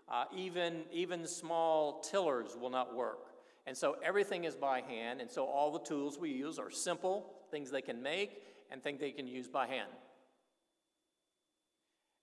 Uh, 0.09 0.25
even, 0.37 0.83
even 0.93 1.29
small 1.29 2.01
tillers 2.01 2.57
will 2.61 2.71
not 2.71 2.93
work. 2.93 3.21
And 3.69 3.77
so 3.77 3.99
everything 4.03 4.43
is 4.43 4.57
by 4.57 4.81
hand, 4.81 5.21
and 5.21 5.31
so 5.31 5.45
all 5.45 5.71
the 5.71 5.79
tools 5.79 6.19
we 6.19 6.31
use 6.31 6.59
are 6.59 6.73
simple, 6.73 7.35
things 7.53 7.71
they 7.71 7.83
can 7.83 8.03
make, 8.03 8.43
and 8.71 8.83
think 8.83 9.01
they 9.01 9.11
can 9.11 9.27
use 9.27 9.49
by 9.49 9.67
hand. 9.67 9.91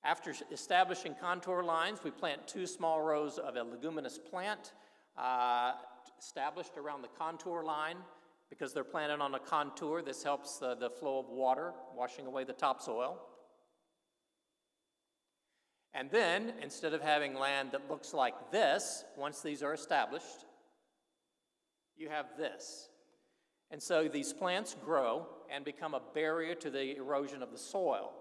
After 0.03 0.33
establishing 0.51 1.15
contour 1.19 1.63
lines, 1.63 1.99
we 2.03 2.11
plant 2.11 2.47
two 2.47 2.67
small 2.67 3.01
rows 3.01 3.37
of 3.37 3.55
a 3.55 3.63
leguminous 3.63 4.17
plant 4.17 4.73
uh, 5.17 5.73
established 6.19 6.77
around 6.77 7.01
the 7.03 7.09
contour 7.17 7.63
line. 7.63 7.97
Because 8.49 8.71
they're 8.71 8.83
planted 8.83 9.19
on 9.19 9.33
a 9.33 9.39
contour, 9.39 10.03
this 10.03 10.23
helps 10.23 10.59
the, 10.59 10.75
the 10.75 10.89
flow 10.89 11.17
of 11.17 11.29
water, 11.29 11.73
washing 11.95 12.27
away 12.27 12.43
the 12.43 12.53
topsoil. 12.53 13.17
And 15.95 16.11
then, 16.11 16.53
instead 16.61 16.93
of 16.93 17.01
having 17.01 17.33
land 17.33 17.69
that 17.71 17.89
looks 17.89 18.13
like 18.13 18.51
this, 18.51 19.05
once 19.17 19.41
these 19.41 19.63
are 19.63 19.73
established, 19.73 20.45
you 21.95 22.09
have 22.09 22.37
this. 22.37 22.89
And 23.73 23.81
so 23.81 24.07
these 24.07 24.31
plants 24.31 24.75
grow 24.85 25.25
and 25.49 25.65
become 25.65 25.95
a 25.95 26.01
barrier 26.13 26.53
to 26.53 26.69
the 26.69 26.95
erosion 26.95 27.41
of 27.41 27.51
the 27.51 27.57
soil. 27.57 28.13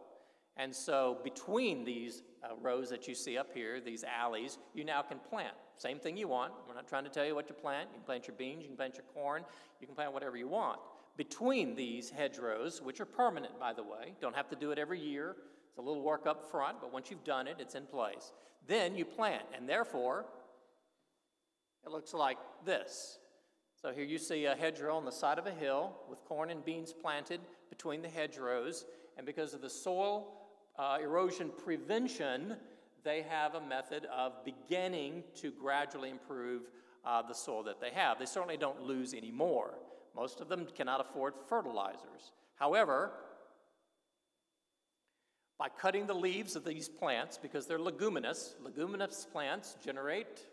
And 0.56 0.74
so 0.74 1.18
between 1.22 1.84
these 1.84 2.22
uh, 2.42 2.54
rows 2.62 2.88
that 2.88 3.06
you 3.06 3.14
see 3.14 3.36
up 3.36 3.52
here, 3.52 3.78
these 3.78 4.02
alleys, 4.02 4.56
you 4.72 4.82
now 4.82 5.02
can 5.02 5.18
plant. 5.18 5.52
Same 5.76 5.98
thing 5.98 6.16
you 6.16 6.26
want. 6.26 6.54
We're 6.66 6.74
not 6.74 6.88
trying 6.88 7.04
to 7.04 7.10
tell 7.10 7.26
you 7.26 7.34
what 7.34 7.46
to 7.48 7.52
plant. 7.52 7.90
You 7.90 7.98
can 7.98 8.06
plant 8.06 8.26
your 8.26 8.36
beans, 8.36 8.62
you 8.62 8.68
can 8.68 8.78
plant 8.78 8.94
your 8.94 9.04
corn, 9.12 9.44
you 9.78 9.86
can 9.86 9.94
plant 9.94 10.14
whatever 10.14 10.38
you 10.38 10.48
want. 10.48 10.80
Between 11.18 11.74
these 11.74 12.08
hedgerows, 12.08 12.80
which 12.80 12.98
are 13.00 13.06
permanent, 13.06 13.60
by 13.60 13.74
the 13.74 13.82
way, 13.82 14.14
don't 14.22 14.34
have 14.34 14.48
to 14.48 14.56
do 14.56 14.70
it 14.70 14.78
every 14.78 15.00
year. 15.00 15.36
It's 15.68 15.78
a 15.78 15.82
little 15.82 16.02
work 16.02 16.26
up 16.26 16.50
front, 16.50 16.80
but 16.80 16.94
once 16.94 17.10
you've 17.10 17.24
done 17.24 17.46
it, 17.46 17.56
it's 17.58 17.74
in 17.74 17.84
place. 17.84 18.32
Then 18.66 18.96
you 18.96 19.04
plant, 19.04 19.44
and 19.54 19.68
therefore, 19.68 20.24
it 21.84 21.90
looks 21.90 22.14
like 22.14 22.38
this. 22.64 23.18
So 23.82 23.90
here 23.90 24.04
you 24.04 24.18
see 24.18 24.44
a 24.44 24.54
hedgerow 24.54 24.96
on 24.96 25.04
the 25.04 25.10
side 25.10 25.40
of 25.40 25.48
a 25.48 25.50
hill 25.50 25.96
with 26.08 26.24
corn 26.24 26.50
and 26.50 26.64
beans 26.64 26.92
planted 26.92 27.40
between 27.68 28.00
the 28.00 28.08
hedgerows, 28.08 28.84
and 29.16 29.26
because 29.26 29.54
of 29.54 29.60
the 29.60 29.68
soil 29.68 30.34
uh, 30.78 30.98
erosion 31.02 31.50
prevention, 31.64 32.56
they 33.02 33.22
have 33.22 33.56
a 33.56 33.60
method 33.60 34.06
of 34.16 34.44
beginning 34.44 35.24
to 35.34 35.50
gradually 35.50 36.10
improve 36.10 36.62
uh, 37.04 37.22
the 37.22 37.34
soil 37.34 37.64
that 37.64 37.80
they 37.80 37.90
have. 37.90 38.20
They 38.20 38.24
certainly 38.26 38.56
don't 38.56 38.80
lose 38.82 39.14
any 39.14 39.32
more. 39.32 39.74
Most 40.14 40.40
of 40.40 40.48
them 40.48 40.68
cannot 40.76 41.00
afford 41.00 41.34
fertilizers. 41.48 42.30
However, 42.54 43.10
by 45.58 45.68
cutting 45.70 46.06
the 46.06 46.14
leaves 46.14 46.54
of 46.54 46.64
these 46.64 46.88
plants, 46.88 47.36
because 47.36 47.66
they're 47.66 47.80
leguminous, 47.80 48.54
leguminous 48.62 49.26
plants 49.32 49.76
generate 49.84 50.46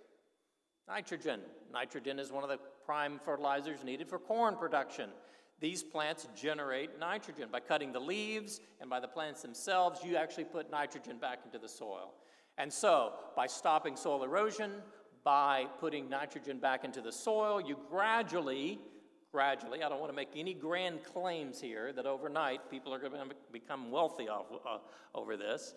nitrogen. 0.88 1.41
Nitrogen 1.71 2.17
is 2.17 2.31
one 2.31 2.43
of 2.43 2.50
the 2.50 2.57
prime 2.89 3.19
fertilizers 3.24 3.84
needed 3.84 4.10
for 4.10 4.17
corn 4.17 4.55
production. 4.55 5.12
These 5.60 5.84
plants 5.84 6.27
generate 6.36 6.98
nitrogen. 7.00 7.50
By 7.51 7.60
cutting 7.60 7.91
the 7.91 8.00
leaves 8.00 8.62
and 8.81 8.89
by 8.89 9.00
the 9.00 9.08
plants 9.08 9.43
themselves, 9.43 10.00
you 10.03 10.15
actually 10.15 10.46
put 10.46 10.72
nitrogen 10.72 11.19
back 11.19 11.41
into 11.46 11.60
the 11.60 11.69
soil. 11.69 12.15
And 12.58 12.74
so, 12.74 13.13
by 13.36 13.46
stopping 13.46 13.96
soil 13.96 14.24
erosion, 14.24 14.72
by 15.24 15.67
putting 15.79 16.10
nitrogen 16.10 16.58
back 16.58 16.84
into 16.84 17.00
the 17.00 17.12
soil, 17.12 17.62
you 17.62 17.77
gradually, 17.91 18.79
gradually, 19.31 19.84
I 19.84 19.89
don't 19.89 20.00
want 20.00 20.12
to 20.12 20.15
make 20.15 20.29
any 20.36 20.55
grand 20.55 21.03
claims 21.03 21.62
here 21.62 21.93
that 21.93 22.08
overnight 22.08 22.72
people 22.72 22.91
are 22.91 22.98
going 22.98 23.12
to 23.12 23.36
become 23.51 23.91
wealthy 23.91 24.27
off, 24.29 24.48
uh, 24.67 24.79
over 25.13 25.38
this. 25.38 25.75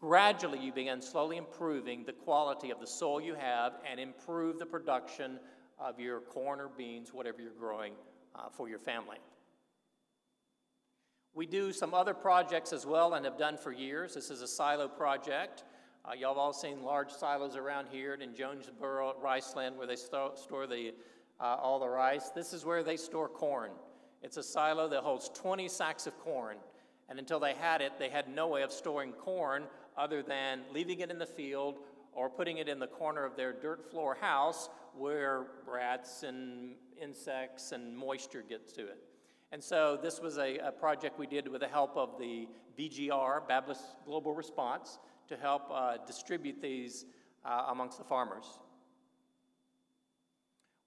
Gradually, 0.00 0.58
you 0.58 0.70
begin 0.70 1.00
slowly 1.00 1.38
improving 1.38 2.04
the 2.04 2.12
quality 2.12 2.70
of 2.70 2.78
the 2.78 2.86
soil 2.86 3.22
you 3.22 3.36
have 3.36 3.78
and 3.90 3.98
improve 3.98 4.58
the 4.58 4.66
production 4.66 5.38
of 5.82 5.98
your 5.98 6.20
corn 6.20 6.60
or 6.60 6.68
beans, 6.68 7.12
whatever 7.12 7.42
you're 7.42 7.50
growing 7.52 7.94
uh, 8.34 8.48
for 8.50 8.68
your 8.68 8.78
family. 8.78 9.18
We 11.34 11.46
do 11.46 11.72
some 11.72 11.94
other 11.94 12.14
projects 12.14 12.72
as 12.72 12.86
well 12.86 13.14
and 13.14 13.24
have 13.24 13.38
done 13.38 13.56
for 13.56 13.72
years. 13.72 14.14
This 14.14 14.30
is 14.30 14.42
a 14.42 14.46
silo 14.46 14.86
project. 14.86 15.64
Uh, 16.04 16.12
y'all 16.14 16.30
have 16.30 16.38
all 16.38 16.52
seen 16.52 16.82
large 16.82 17.10
silos 17.10 17.56
around 17.56 17.88
here 17.90 18.14
in 18.14 18.34
Jonesboro, 18.34 19.14
Riceland, 19.22 19.76
where 19.76 19.86
they 19.86 19.96
sto- 19.96 20.32
store 20.34 20.66
the, 20.66 20.92
uh, 21.40 21.56
all 21.60 21.78
the 21.78 21.88
rice. 21.88 22.30
This 22.30 22.52
is 22.52 22.64
where 22.64 22.82
they 22.82 22.96
store 22.96 23.28
corn. 23.28 23.70
It's 24.22 24.36
a 24.36 24.42
silo 24.42 24.88
that 24.88 25.02
holds 25.02 25.30
20 25.30 25.68
sacks 25.68 26.06
of 26.06 26.18
corn. 26.18 26.58
And 27.08 27.18
until 27.18 27.40
they 27.40 27.54
had 27.54 27.80
it, 27.80 27.92
they 27.98 28.08
had 28.08 28.28
no 28.28 28.48
way 28.48 28.62
of 28.62 28.72
storing 28.72 29.12
corn 29.12 29.64
other 29.96 30.22
than 30.22 30.60
leaving 30.72 31.00
it 31.00 31.10
in 31.10 31.18
the 31.18 31.26
field 31.26 31.78
or 32.12 32.28
putting 32.28 32.58
it 32.58 32.68
in 32.68 32.78
the 32.78 32.86
corner 32.86 33.24
of 33.24 33.36
their 33.36 33.52
dirt 33.52 33.90
floor 33.90 34.16
house 34.20 34.68
where 34.96 35.46
rats 35.66 36.22
and 36.22 36.74
insects 37.00 37.72
and 37.72 37.96
moisture 37.96 38.44
gets 38.46 38.72
to 38.72 38.82
it. 38.82 38.98
And 39.52 39.62
so 39.62 39.98
this 40.02 40.20
was 40.20 40.38
a, 40.38 40.58
a, 40.58 40.72
project 40.72 41.18
we 41.18 41.26
did 41.26 41.46
with 41.46 41.60
the 41.60 41.68
help 41.68 41.96
of 41.96 42.18
the 42.18 42.48
BGR, 42.78 43.46
Baptist 43.46 43.82
Global 44.06 44.34
Response, 44.34 44.98
to 45.28 45.36
help 45.36 45.70
uh, 45.70 45.98
distribute 46.06 46.60
these 46.60 47.04
uh, 47.44 47.66
amongst 47.68 47.98
the 47.98 48.04
farmers. 48.04 48.46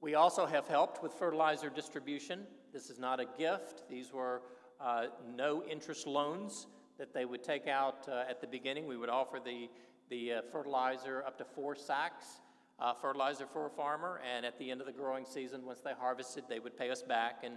We 0.02 0.16
also 0.16 0.46
have 0.46 0.68
helped 0.68 1.04
with 1.04 1.14
fertilizer 1.14 1.70
distribution. 1.70 2.42
This 2.74 2.90
is 2.90 3.00
not 3.00 3.20
a 3.20 3.26
gift. 3.38 3.84
These 3.90 4.12
were 4.12 4.42
uh, 4.82 5.06
no 5.36 5.64
interest 5.64 6.08
loans 6.08 6.68
that 6.98 7.14
they 7.14 7.26
would 7.26 7.44
take 7.44 7.68
out 7.68 8.08
uh, 8.08 8.24
at 8.30 8.42
the 8.42 8.48
beginning. 8.48 8.88
We 8.88 8.98
would 8.98 9.10
offer 9.10 9.40
the, 9.44 9.70
the 10.10 10.34
uh, 10.34 10.42
fertilizer 10.52 11.24
up 11.26 11.38
to 11.38 11.46
four 11.46 11.76
sacks 11.76 12.42
uh, 12.80 12.94
fertilizer 12.94 13.46
for 13.48 13.68
a 13.68 13.70
farmer, 13.70 14.20
and 14.36 14.46
at 14.46 14.58
the 14.60 14.70
end 14.70 14.82
of 14.82 14.88
the 14.88 14.94
growing 14.94 15.26
season, 15.26 15.66
once 15.66 15.80
they 15.80 15.94
harvested, 15.94 16.44
they 16.50 16.60
would 16.60 16.78
pay 16.78 16.90
us 16.90 17.02
back 17.02 17.44
in, 17.44 17.54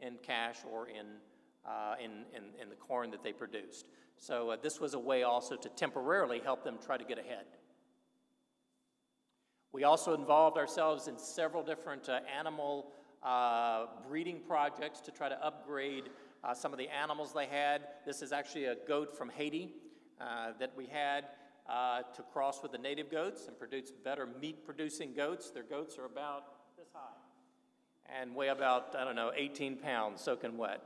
in 0.00 0.16
cash 0.22 0.58
or 0.70 0.88
in, 0.88 1.06
uh, 1.66 1.94
in, 2.02 2.24
in, 2.34 2.44
in, 2.60 2.68
the 2.68 2.76
corn 2.76 3.10
that 3.10 3.22
they 3.22 3.32
produced. 3.32 3.86
So 4.16 4.50
uh, 4.50 4.56
this 4.62 4.78
was 4.80 4.94
a 4.94 4.98
way 4.98 5.22
also 5.22 5.56
to 5.56 5.68
temporarily 5.70 6.40
help 6.40 6.62
them 6.62 6.76
try 6.84 6.96
to 6.96 7.04
get 7.04 7.18
ahead. 7.18 7.46
We 9.72 9.84
also 9.84 10.14
involved 10.14 10.56
ourselves 10.56 11.08
in 11.08 11.18
several 11.18 11.62
different 11.62 12.08
uh, 12.08 12.20
animal 12.38 12.92
uh, 13.22 13.86
breeding 14.08 14.40
projects 14.46 15.00
to 15.00 15.10
try 15.10 15.28
to 15.28 15.44
upgrade 15.44 16.04
some 16.54 16.72
of 16.72 16.78
the 16.78 16.88
animals 16.88 17.34
they 17.34 17.46
had. 17.46 17.82
This 18.06 18.22
is 18.22 18.32
actually 18.32 18.64
a 18.64 18.76
goat 18.88 19.14
from 19.16 19.28
Haiti 19.28 19.74
that 20.58 20.70
we 20.74 20.86
had 20.86 21.26
uh, 21.70 22.02
to 22.14 22.22
cross 22.32 22.62
with 22.62 22.72
the 22.72 22.78
native 22.78 23.10
goats 23.10 23.46
and 23.46 23.58
produce 23.58 23.92
better 24.04 24.26
meat 24.40 24.64
producing 24.64 25.14
goats. 25.14 25.50
Their 25.50 25.62
goats 25.62 25.98
are 25.98 26.06
about 26.06 26.44
this 26.76 26.88
high 26.92 27.16
and 28.20 28.34
weigh 28.34 28.48
about, 28.48 28.94
I 28.98 29.04
don't 29.04 29.14
know, 29.14 29.32
18 29.34 29.76
pounds 29.76 30.20
soaking 30.20 30.56
wet. 30.56 30.82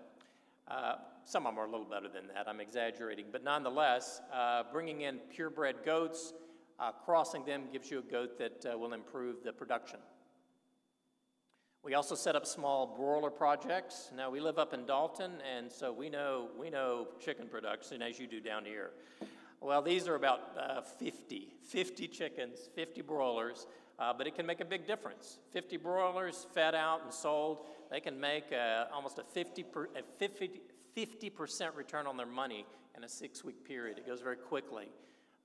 Uh, 0.68 0.94
some 1.24 1.46
of 1.46 1.54
them 1.54 1.62
are 1.62 1.66
a 1.66 1.70
little 1.70 1.86
better 1.86 2.08
than 2.08 2.28
that, 2.34 2.48
I'm 2.48 2.60
exaggerating, 2.60 3.26
but 3.32 3.42
nonetheless, 3.42 4.20
uh, 4.32 4.64
bringing 4.70 5.02
in 5.02 5.18
purebred 5.30 5.76
goats, 5.84 6.34
uh, 6.78 6.92
crossing 6.92 7.44
them 7.44 7.64
gives 7.72 7.90
you 7.90 8.00
a 8.00 8.02
goat 8.02 8.38
that 8.38 8.66
uh, 8.66 8.76
will 8.76 8.92
improve 8.92 9.42
the 9.42 9.52
production. 9.52 10.00
We 11.82 11.94
also 11.94 12.14
set 12.14 12.34
up 12.34 12.46
small 12.46 12.86
broiler 12.86 13.30
projects. 13.30 14.10
Now 14.16 14.30
we 14.30 14.40
live 14.40 14.58
up 14.58 14.72
in 14.72 14.86
Dalton, 14.86 15.32
and 15.54 15.70
so 15.70 15.92
we 15.92 16.08
know 16.08 16.48
we 16.58 16.70
know 16.70 17.08
chicken 17.20 17.46
production 17.46 18.00
as 18.00 18.18
you 18.18 18.26
do 18.26 18.40
down 18.40 18.64
here. 18.64 18.90
Well, 19.64 19.80
these 19.80 20.08
are 20.08 20.14
about 20.14 20.40
uh, 20.60 20.82
50, 20.82 21.48
50 21.62 22.08
chickens, 22.08 22.68
50 22.74 23.00
broilers, 23.00 23.66
uh, 23.98 24.12
but 24.12 24.26
it 24.26 24.34
can 24.34 24.44
make 24.44 24.60
a 24.60 24.64
big 24.64 24.86
difference. 24.86 25.38
50 25.52 25.78
broilers 25.78 26.46
fed 26.52 26.74
out 26.74 27.00
and 27.02 27.10
sold, 27.10 27.64
they 27.90 28.00
can 28.00 28.20
make 28.20 28.52
uh, 28.52 28.84
almost 28.92 29.18
a 29.18 29.22
50, 29.22 29.62
per, 29.62 29.84
a 29.96 30.02
50, 30.18 30.60
50% 30.94 31.74
return 31.76 32.06
on 32.06 32.18
their 32.18 32.26
money 32.26 32.66
in 32.94 33.04
a 33.04 33.08
six 33.08 33.42
week 33.42 33.64
period. 33.64 33.96
It 33.96 34.06
goes 34.06 34.20
very 34.20 34.36
quickly. 34.36 34.88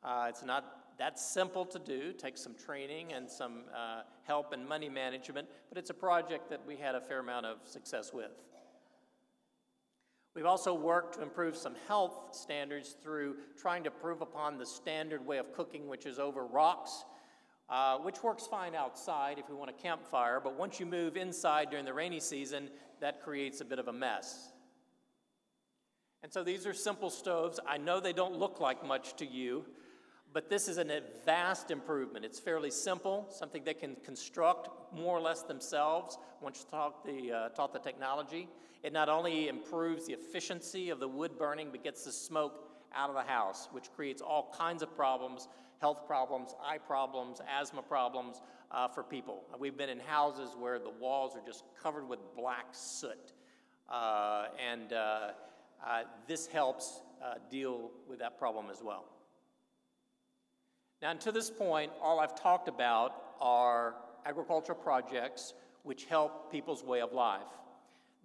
Uh, 0.04 0.26
it's 0.28 0.44
not 0.44 0.98
that 0.98 1.18
simple 1.18 1.64
to 1.68 1.80
do, 1.80 2.12
takes 2.12 2.42
some 2.42 2.56
training 2.56 3.14
and 3.14 3.30
some 3.30 3.62
uh, 3.74 4.02
help 4.24 4.52
and 4.52 4.68
money 4.68 4.90
management, 4.90 5.48
but 5.70 5.78
it's 5.78 5.92
a 5.92 5.94
project 5.94 6.50
that 6.50 6.60
we 6.68 6.76
had 6.76 6.94
a 6.94 7.00
fair 7.00 7.20
amount 7.20 7.46
of 7.46 7.60
success 7.64 8.12
with. 8.14 8.32
We've 10.40 10.46
also 10.46 10.74
worked 10.74 11.16
to 11.16 11.22
improve 11.22 11.58
some 11.58 11.76
health 11.90 12.30
standards 12.32 12.96
through 13.04 13.36
trying 13.60 13.84
to 13.84 13.90
improve 13.90 14.22
upon 14.22 14.58
the 14.58 14.66
standard 14.66 15.26
way 15.26 15.38
of 15.38 15.52
cooking, 15.52 15.90
which 15.90 16.06
is 16.06 16.18
over 16.18 16.46
rocks, 16.46 17.04
uh, 17.70 17.98
which 17.98 18.24
works 18.24 18.48
fine 18.48 18.74
outside 18.74 19.38
if 19.38 19.50
we 19.50 19.56
want 19.56 19.70
a 19.70 19.74
campfire, 19.74 20.40
but 20.42 20.58
once 20.58 20.80
you 20.80 20.86
move 20.86 21.18
inside 21.18 21.70
during 21.70 21.84
the 21.84 21.94
rainy 21.94 22.22
season, 22.22 22.70
that 23.02 23.22
creates 23.22 23.60
a 23.60 23.66
bit 23.66 23.80
of 23.80 23.90
a 23.90 23.92
mess. 23.92 24.54
And 26.24 26.32
so 26.32 26.42
these 26.42 26.66
are 26.66 26.74
simple 26.74 27.10
stoves. 27.10 27.60
I 27.68 27.76
know 27.76 28.00
they 28.00 28.14
don't 28.14 28.38
look 28.38 28.62
like 28.62 28.82
much 28.82 29.18
to 29.18 29.26
you, 29.26 29.66
but 30.34 30.50
this 30.50 30.68
is 30.68 30.78
a 30.78 31.02
vast 31.26 31.72
improvement. 31.72 32.24
It's 32.24 32.40
fairly 32.40 32.72
simple, 32.72 33.28
something 33.30 33.64
they 33.64 33.74
can 33.74 33.96
construct 34.04 34.70
more 34.94 35.18
or 35.18 35.22
less 35.22 35.42
themselves 35.42 36.18
once 36.42 36.60
you 36.60 36.72
taught 36.72 37.06
the, 37.06 37.32
uh, 37.32 37.50
taught 37.50 37.74
the 37.74 37.80
technology. 37.80 38.48
It 38.84 38.94
not 38.94 39.10
only 39.10 39.48
improves 39.48 40.06
the 40.06 40.14
efficiency 40.14 40.90
of 40.90 41.00
the 41.00 41.08
wood 41.08 41.38
burning, 41.38 41.70
but 41.72 41.84
gets 41.84 42.06
the 42.06 42.12
smoke 42.12 42.70
out 42.96 43.10
of 43.10 43.16
the 43.16 43.30
house, 43.30 43.70
which 43.72 43.92
creates 43.92 44.22
all 44.22 44.54
kinds 44.58 44.82
of 44.82 44.96
problems 44.96 45.48
health 45.80 46.06
problems, 46.06 46.54
eye 46.62 46.78
problems, 46.78 47.40
asthma 47.50 47.82
problems 47.82 48.42
uh, 48.72 48.88
for 48.88 49.02
people. 49.02 49.44
We've 49.58 49.78
been 49.78 49.90
in 49.90 50.00
houses 50.00 50.50
where 50.58 50.78
the 50.78 50.90
walls 50.90 51.36
are 51.36 51.46
just 51.46 51.64
covered 51.82 52.08
with 52.08 52.20
black 52.36 52.68
soot. 52.72 53.34
Uh, 53.88 54.48
and 54.60 54.94
uh, 54.94 55.32
uh 55.86 56.04
this 56.28 56.48
helps 56.48 57.02
uh, 57.24 57.36
deal 57.50 57.92
with 58.08 58.20
that 58.20 58.38
problem 58.38 58.68
as 58.70 58.84
well. 58.84 59.06
Now, 61.02 61.14
to 61.14 61.32
this 61.32 61.50
point, 61.50 61.92
all 62.02 62.20
I've 62.20 62.36
talked 62.36 62.68
about 62.68 63.16
are 63.40 63.96
agricultural 64.26 64.78
projects 64.78 65.54
which 65.84 66.06
help 66.06 66.52
people's 66.52 66.84
way 66.84 67.00
of 67.00 67.14
life. 67.14 67.48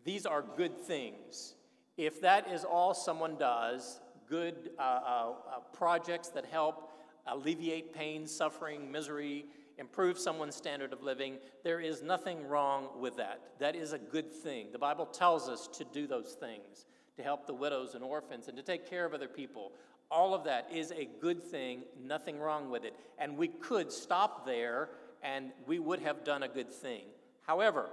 These 0.04 0.26
are 0.26 0.42
good 0.56 0.76
things. 0.80 1.54
If 1.96 2.20
that 2.22 2.50
is 2.50 2.64
all 2.64 2.92
someone 2.92 3.36
does, 3.36 4.00
good 4.28 4.70
uh, 4.78 4.82
uh, 4.82 4.86
uh, 4.86 5.60
projects 5.72 6.28
that 6.30 6.46
help 6.46 6.90
alleviate 7.26 7.94
pain, 7.94 8.26
suffering, 8.26 8.90
misery, 8.90 9.46
improve 9.78 10.18
someone's 10.18 10.56
standard 10.56 10.92
of 10.92 11.02
living, 11.02 11.36
there 11.62 11.80
is 11.80 12.02
nothing 12.02 12.46
wrong 12.48 12.88
with 12.98 13.16
that. 13.16 13.40
That 13.60 13.76
is 13.76 13.92
a 13.92 13.98
good 13.98 14.32
thing. 14.32 14.68
The 14.72 14.78
Bible 14.78 15.06
tells 15.06 15.48
us 15.48 15.68
to 15.78 15.84
do 15.84 16.08
those 16.08 16.32
things, 16.32 16.86
to 17.16 17.22
help 17.22 17.46
the 17.46 17.54
widows 17.54 17.94
and 17.94 18.02
orphans, 18.02 18.48
and 18.48 18.56
to 18.56 18.62
take 18.62 18.90
care 18.90 19.04
of 19.04 19.14
other 19.14 19.28
people. 19.28 19.72
All 20.10 20.34
of 20.34 20.44
that 20.44 20.68
is 20.72 20.92
a 20.92 21.08
good 21.20 21.42
thing, 21.42 21.82
nothing 22.02 22.38
wrong 22.38 22.70
with 22.70 22.84
it. 22.84 22.94
And 23.18 23.36
we 23.36 23.48
could 23.48 23.90
stop 23.90 24.46
there 24.46 24.90
and 25.22 25.50
we 25.66 25.78
would 25.78 26.00
have 26.00 26.24
done 26.24 26.42
a 26.42 26.48
good 26.48 26.70
thing. 26.72 27.04
However, 27.46 27.90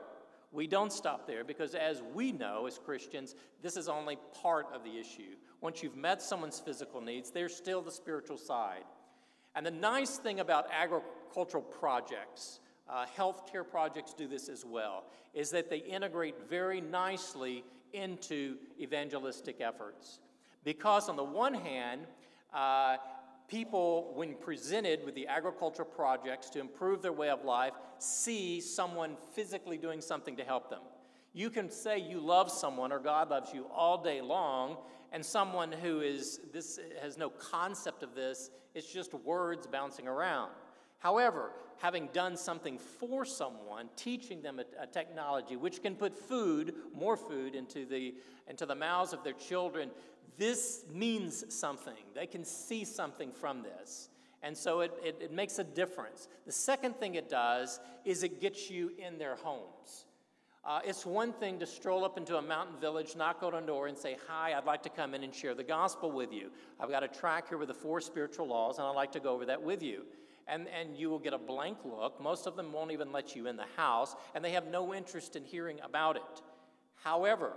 we 0.51 0.67
don't 0.67 0.91
stop 0.91 1.25
there 1.25 1.43
because, 1.43 1.75
as 1.75 2.01
we 2.13 2.33
know 2.33 2.67
as 2.67 2.77
Christians, 2.77 3.35
this 3.61 3.77
is 3.77 3.87
only 3.87 4.17
part 4.41 4.67
of 4.73 4.83
the 4.83 4.99
issue. 4.99 5.35
Once 5.61 5.81
you've 5.81 5.95
met 5.95 6.21
someone's 6.21 6.59
physical 6.59 6.99
needs, 6.99 7.31
there's 7.31 7.55
still 7.55 7.81
the 7.81 7.91
spiritual 7.91 8.37
side. 8.37 8.83
And 9.55 9.65
the 9.65 9.71
nice 9.71 10.17
thing 10.17 10.41
about 10.41 10.67
agricultural 10.71 11.63
projects, 11.63 12.59
uh, 12.89 13.05
healthcare 13.17 13.67
projects 13.67 14.13
do 14.13 14.27
this 14.27 14.49
as 14.49 14.65
well, 14.65 15.05
is 15.33 15.51
that 15.51 15.69
they 15.69 15.77
integrate 15.77 16.49
very 16.49 16.81
nicely 16.81 17.63
into 17.93 18.57
evangelistic 18.79 19.61
efforts. 19.61 20.19
Because, 20.63 21.09
on 21.09 21.15
the 21.15 21.23
one 21.23 21.53
hand, 21.53 22.01
uh, 22.53 22.97
people, 23.47 24.13
when 24.15 24.35
presented 24.35 25.03
with 25.05 25.15
the 25.15 25.27
agricultural 25.27 25.87
projects 25.87 26.49
to 26.51 26.59
improve 26.59 27.01
their 27.01 27.11
way 27.11 27.29
of 27.29 27.43
life, 27.43 27.73
see 27.97 28.61
someone 28.61 29.17
physically 29.33 29.77
doing 29.77 30.01
something 30.01 30.37
to 30.37 30.43
help 30.43 30.69
them. 30.69 30.81
You 31.33 31.49
can 31.49 31.69
say 31.69 31.99
you 31.99 32.19
love 32.19 32.51
someone 32.51 32.91
or 32.91 32.99
God 32.99 33.29
loves 33.29 33.53
you 33.53 33.65
all 33.73 34.01
day 34.01 34.21
long, 34.21 34.77
and 35.11 35.25
someone 35.25 35.71
who 35.71 36.01
is 36.01 36.39
this 36.53 36.79
has 37.01 37.17
no 37.17 37.29
concept 37.29 38.03
of 38.03 38.15
this, 38.15 38.49
it's 38.73 38.91
just 38.91 39.13
words 39.13 39.67
bouncing 39.67 40.07
around. 40.07 40.51
However, 41.01 41.51
having 41.79 42.09
done 42.13 42.37
something 42.37 42.77
for 42.77 43.25
someone, 43.25 43.89
teaching 43.95 44.41
them 44.43 44.59
a, 44.59 44.83
a, 44.83 44.85
technology 44.85 45.55
which 45.55 45.81
can 45.81 45.95
put 45.95 46.15
food, 46.15 46.75
more 46.93 47.17
food, 47.17 47.55
into 47.55 47.85
the, 47.85 48.13
into 48.47 48.67
the 48.67 48.75
mouths 48.75 49.11
of 49.11 49.23
their 49.23 49.33
children, 49.33 49.89
this 50.37 50.85
means 50.93 51.43
something. 51.53 52.03
They 52.13 52.27
can 52.27 52.45
see 52.45 52.85
something 52.85 53.31
from 53.31 53.63
this. 53.63 54.09
And 54.43 54.55
so 54.55 54.81
it, 54.81 54.91
it, 55.03 55.17
it, 55.21 55.31
makes 55.31 55.57
a 55.57 55.63
difference. 55.63 56.27
The 56.45 56.51
second 56.51 56.97
thing 56.97 57.15
it 57.15 57.29
does 57.29 57.79
is 58.05 58.21
it 58.21 58.39
gets 58.39 58.69
you 58.69 58.91
in 58.99 59.17
their 59.17 59.35
homes. 59.35 60.05
Uh, 60.63 60.81
it's 60.85 61.03
one 61.03 61.33
thing 61.33 61.57
to 61.59 61.65
stroll 61.65 62.05
up 62.05 62.19
into 62.19 62.37
a 62.37 62.41
mountain 62.41 62.79
village, 62.79 63.15
knock 63.15 63.41
on 63.41 63.55
a 63.55 63.61
door, 63.61 63.87
and 63.87 63.97
say, 63.97 64.17
Hi, 64.27 64.53
I'd 64.53 64.65
like 64.65 64.83
to 64.83 64.89
come 64.89 65.15
in 65.15 65.23
and 65.23 65.33
share 65.33 65.55
the 65.55 65.63
gospel 65.63 66.11
with 66.11 66.31
you. 66.31 66.51
I've 66.79 66.91
got 66.91 67.03
a 67.03 67.07
track 67.07 67.49
here 67.49 67.57
with 67.57 67.69
the 67.69 67.73
four 67.73 67.99
spiritual 68.01 68.47
laws, 68.47 68.77
and 68.77 68.85
I'd 68.85 68.95
like 68.95 69.11
to 69.13 69.19
go 69.19 69.33
over 69.33 69.47
that 69.47 69.63
with 69.63 69.81
you. 69.81 70.05
And, 70.47 70.67
and 70.67 70.97
you 70.97 71.09
will 71.09 71.19
get 71.19 71.33
a 71.33 71.37
blank 71.37 71.77
look. 71.85 72.21
Most 72.21 72.47
of 72.47 72.55
them 72.55 72.73
won't 72.73 72.91
even 72.91 73.11
let 73.11 73.35
you 73.35 73.47
in 73.47 73.55
the 73.55 73.65
house, 73.77 74.15
and 74.35 74.43
they 74.43 74.51
have 74.51 74.67
no 74.67 74.93
interest 74.93 75.35
in 75.35 75.45
hearing 75.45 75.79
about 75.81 76.17
it. 76.17 76.41
However, 77.03 77.53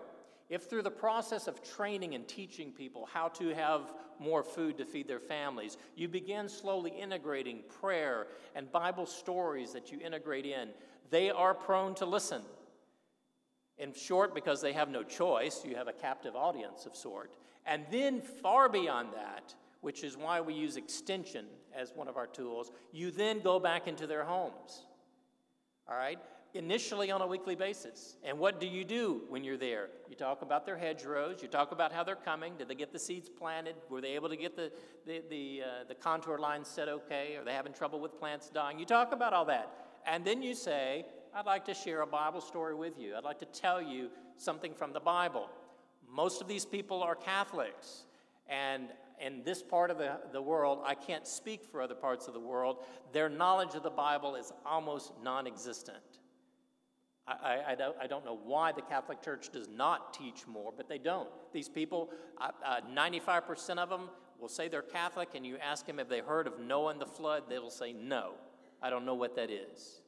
if 0.49 0.65
through 0.65 0.83
the 0.83 0.91
process 0.91 1.49
of 1.49 1.63
training 1.63 2.15
and 2.15 2.29
teaching 2.29 2.71
people 2.71 3.09
how 3.11 3.29
to 3.29 3.55
have 3.55 3.93
more 4.19 4.43
food 4.43 4.77
to 4.79 4.85
feed 4.85 5.09
their 5.09 5.21
families, 5.21 5.77
you 5.97 6.09
begin 6.09 6.49
slowly 6.49 6.91
integrating 6.91 7.63
prayer 7.81 8.27
and 8.55 8.71
Bible 8.71 9.07
stories 9.07 9.73
that 9.73 9.91
you 9.91 9.99
integrate 10.01 10.47
in, 10.47 10.69
they 11.11 11.31
are 11.31 11.55
prone 11.55 11.95
to 11.97 12.07
listen. 12.07 12.43
In 13.79 13.93
short, 13.93 14.35
because 14.35 14.61
they 14.61 14.73
have 14.73 14.89
no 14.89 15.03
choice, 15.03 15.65
you 15.65 15.75
have 15.75 15.89
a 15.89 15.93
captive 15.93 16.37
audience 16.37 16.87
of 16.87 16.95
sort. 16.95 17.35
And 17.67 17.85
then, 17.91 18.21
far 18.21 18.69
beyond 18.69 19.09
that, 19.15 19.55
which 19.81 20.05
is 20.05 20.17
why 20.17 20.41
we 20.41 20.55
use 20.55 20.77
extension 20.77 21.47
as 21.77 21.93
one 21.95 22.09
of 22.09 22.17
our 22.17 22.27
tools, 22.27 22.71
you 22.93 23.11
then 23.11 23.41
go 23.41 23.59
back 23.59 23.87
into 23.87 24.07
their 24.07 24.25
homes. 24.25 24.85
All 25.89 25.97
right? 25.97 26.19
initially 26.55 27.11
on 27.11 27.21
a 27.21 27.27
weekly 27.27 27.57
basis. 27.57 28.17
And 28.23 28.39
what 28.39 28.61
do 28.61 28.67
you 28.67 28.85
do 28.85 29.23
when 29.29 29.43
you're 29.43 29.57
there? 29.57 29.89
You 30.09 30.15
talk 30.15 30.43
about 30.43 30.65
their 30.65 30.79
hedgerows, 30.79 31.43
you 31.43 31.49
talk 31.49 31.73
about 31.73 31.93
how 31.93 32.05
they're 32.05 32.15
coming. 32.15 32.55
Did 32.57 32.69
they 32.69 32.77
get 32.77 32.93
the 32.93 32.99
seeds 32.99 33.29
planted? 33.29 33.75
Were 33.91 34.01
they 34.01 34.15
able 34.15 34.29
to 34.29 34.37
get 34.37 34.57
the, 34.57 34.71
the, 35.05 35.23
the, 35.29 35.63
uh, 35.63 35.85
the 35.89 35.95
contour 35.95 36.39
lines 36.39 36.69
set 36.69 36.89
okay? 36.89 37.37
Are 37.37 37.45
they 37.45 37.53
having 37.53 37.73
trouble 37.73 38.01
with 38.01 38.19
plants 38.19 38.51
dying? 38.51 38.79
You 38.79 38.87
talk 38.87 39.13
about 39.13 39.33
all 39.33 39.45
that. 39.47 39.69
And 40.07 40.25
then 40.25 40.43
you 40.43 40.55
say, 40.55 41.07
I'd 41.35 41.47
like 41.47 41.65
to 41.65 41.75
share 41.75 42.03
a 42.03 42.07
Bible 42.07 42.41
story 42.41 42.75
with 42.75 42.99
you. 42.99 43.17
I'd 43.17 43.25
like 43.25 43.41
to 43.41 43.47
tell 43.47 43.83
you 43.83 44.11
something 44.37 44.75
from 44.75 44.93
the 44.93 45.01
Bible. 45.01 45.51
Most 46.09 46.41
of 46.41 46.47
these 46.47 46.65
people 46.65 47.03
are 47.03 47.17
Catholics. 47.17 48.05
And 48.49 48.91
in 49.21 49.43
this 49.45 49.63
part 49.63 49.91
of 49.91 49.99
the, 49.99 50.19
the 50.33 50.43
world, 50.43 50.81
I 50.85 50.95
can't 50.95 51.27
speak 51.27 51.65
for 51.65 51.81
other 51.81 51.95
parts 51.95 52.29
of 52.29 52.35
the 52.35 52.41
world, 52.41 52.79
their 53.13 53.29
knowledge 53.29 53.75
of 53.75 53.83
the 53.83 53.91
Bible 53.91 54.35
is 54.35 54.53
almost 54.65 55.13
non 55.23 55.47
existent. 55.47 55.99
I, 57.27 57.61
I, 57.69 57.75
don't, 57.75 57.97
I 58.01 58.07
don't 58.07 58.25
know 58.25 58.39
why 58.45 58.73
the 58.73 58.83
Catholic 58.83 59.23
Church 59.23 59.49
does 59.51 59.67
not 59.67 60.13
teach 60.13 60.47
more, 60.47 60.73
but 60.77 60.89
they 60.91 60.99
don't. 60.99 61.29
These 61.53 61.71
people, 61.71 62.11
uh, 62.39 62.51
uh, 62.65 62.81
95% 62.95 63.79
of 63.79 63.89
them 63.89 64.11
will 64.39 64.49
say 64.49 64.69
they're 64.69 64.83
Catholic, 64.83 65.31
and 65.35 65.47
you 65.47 65.57
ask 65.57 65.87
them 65.87 65.99
if 65.99 66.09
they 66.09 66.21
heard 66.21 66.47
of 66.47 66.61
Noah 66.61 66.91
and 66.91 67.01
the 67.01 67.07
flood, 67.07 67.45
they 67.49 67.59
will 67.59 67.71
say, 67.71 67.95
No, 67.95 68.33
I 68.83 68.91
don't 68.91 69.07
know 69.07 69.15
what 69.15 69.37
that 69.37 69.51
is. 69.51 70.03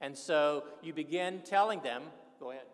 And 0.00 0.16
so 0.16 0.64
you 0.82 0.92
begin 0.92 1.42
telling 1.44 1.80
them, 1.80 2.02
go 2.38 2.50
ahead. 2.50 2.64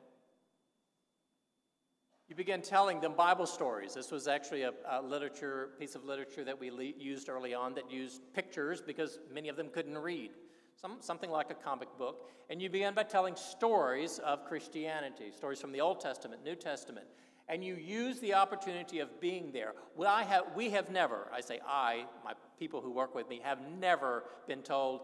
You 2.29 2.37
begin 2.37 2.61
telling 2.61 3.01
them 3.01 3.15
Bible 3.15 3.47
stories. 3.47 3.95
This 3.95 4.11
was 4.11 4.29
actually 4.29 4.63
a, 4.63 4.73
a 4.91 5.01
literature 5.01 5.71
piece 5.79 5.95
of 5.95 6.05
literature 6.05 6.45
that 6.45 6.61
we 6.61 6.71
le- 6.71 6.85
used 6.99 7.31
early 7.31 7.55
on 7.55 7.75
that 7.75 7.91
used 7.91 8.21
pictures 8.35 8.83
because 8.83 9.19
many 9.33 9.49
of 9.49 9.57
them 9.57 9.69
couldn't 9.71 9.97
read 9.97 10.33
some, 10.81 10.97
something 11.01 11.31
like 11.31 11.51
a 11.51 11.55
comic 11.55 11.89
book, 11.99 12.29
and 12.51 12.63
you 12.63 12.71
begin 12.71 12.95
by 12.95 13.03
telling 13.03 13.35
stories 13.35 14.21
of 14.21 14.45
Christianity, 14.45 15.33
stories 15.35 15.61
from 15.61 15.73
the 15.73 15.81
Old 15.81 16.01
Testament, 16.01 16.45
New 16.45 16.55
Testament, 16.55 17.07
and 17.49 17.65
you 17.65 17.75
use 17.75 18.21
the 18.21 18.35
opportunity 18.35 19.01
of 19.01 19.21
being 19.21 19.51
there. 19.51 19.73
Well, 19.97 20.11
I 20.11 20.23
have, 20.23 20.45
we 20.55 20.71
have 20.71 20.91
never, 20.91 21.29
I 21.35 21.41
say 21.41 21.61
I, 21.67 22.05
my 22.25 22.35
people 22.59 22.81
who 22.81 22.93
work 22.93 23.15
with 23.15 23.29
me, 23.29 23.41
have 23.43 23.59
never 23.81 24.25
been 24.47 24.63
told, 24.63 25.01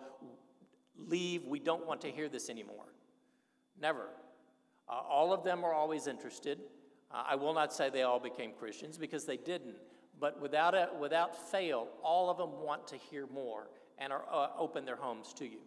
leave, 0.96 1.44
we 1.46 1.58
don't 1.58 1.87
want 1.87 2.02
to 2.02 2.10
hear 2.10 2.28
this 2.28 2.50
anymore. 2.50 2.92
Never. 3.80 4.08
Uh, 4.88 4.92
all 4.92 5.32
of 5.32 5.42
them 5.42 5.64
are 5.64 5.72
always 5.72 6.06
interested. 6.06 6.60
Uh, 7.14 7.22
I 7.29 7.37
will 7.37 7.55
not 7.55 7.72
say 7.72 7.90
they 7.90 8.03
all 8.03 8.18
became 8.18 8.50
Christians 8.59 8.98
because 8.98 9.24
they 9.24 9.37
didn't, 9.37 9.77
but 10.18 10.40
without, 10.40 10.74
a, 10.74 10.88
without 10.98 11.37
fail, 11.50 11.87
all 12.03 12.29
of 12.29 12.38
them 12.38 12.61
want 12.61 12.88
to 12.88 12.96
hear 12.96 13.29
more 13.33 13.68
and 13.98 14.12
are, 14.12 14.24
uh, 14.31 14.48
open 14.59 14.85
their 14.85 14.96
homes 14.96 15.33
to 15.35 15.44
you. 15.44 15.61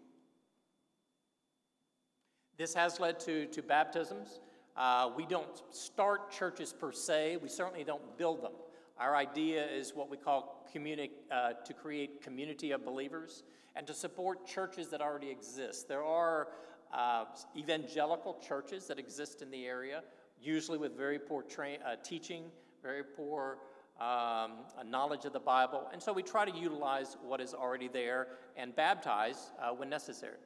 This 2.58 2.74
has 2.74 3.00
led 3.00 3.20
to, 3.22 3.46
to 3.46 3.62
baptisms. 3.62 4.42
Uh, 4.76 5.12
we 5.16 5.26
don't 5.26 5.64
start 5.72 6.32
churches 6.32 6.74
per 6.74 6.92
se, 6.92 7.38
we 7.42 7.50
certainly 7.50 7.84
don't 7.84 8.18
build 8.18 8.44
them. 8.44 8.52
Our 9.00 9.16
idea 9.16 9.66
is 9.66 9.94
what 9.96 10.10
we 10.10 10.18
call 10.18 10.68
communi- 10.76 11.12
uh, 11.32 11.54
to 11.66 11.74
create 11.74 12.22
community 12.22 12.72
of 12.72 12.84
believers 12.84 13.44
and 13.76 13.88
to 13.88 13.94
support 13.94 14.46
churches 14.46 14.90
that 14.90 15.02
already 15.02 15.30
exist. 15.30 15.88
There 15.88 16.04
are 16.04 16.50
uh, 16.92 17.26
evangelical 17.56 18.38
churches 18.46 18.88
that 18.88 18.98
exist 19.00 19.42
in 19.42 19.52
the 19.52 19.66
area, 19.66 20.04
usually 20.41 20.78
with 20.78 20.95
very 20.95 21.19
poor 21.19 21.43
tra- 21.43 21.78
uh, 21.86 21.95
teaching, 22.04 22.45
very 22.82 23.04
poor 23.04 23.58
um, 24.00 24.52
knowledge 24.86 25.26
of 25.26 25.34
the 25.34 25.39
Bible. 25.39 25.88
And 25.91 26.02
so 26.02 26.13
we 26.13 26.23
try 26.23 26.45
to 26.45 26.56
utilize 26.56 27.17
what 27.23 27.41
is 27.41 27.54
already 27.54 27.88
there 27.88 28.28
and 28.56 28.76
baptize 28.76 29.52
uh, 29.62 29.71
when 29.71 29.89
necessary. 29.89 30.38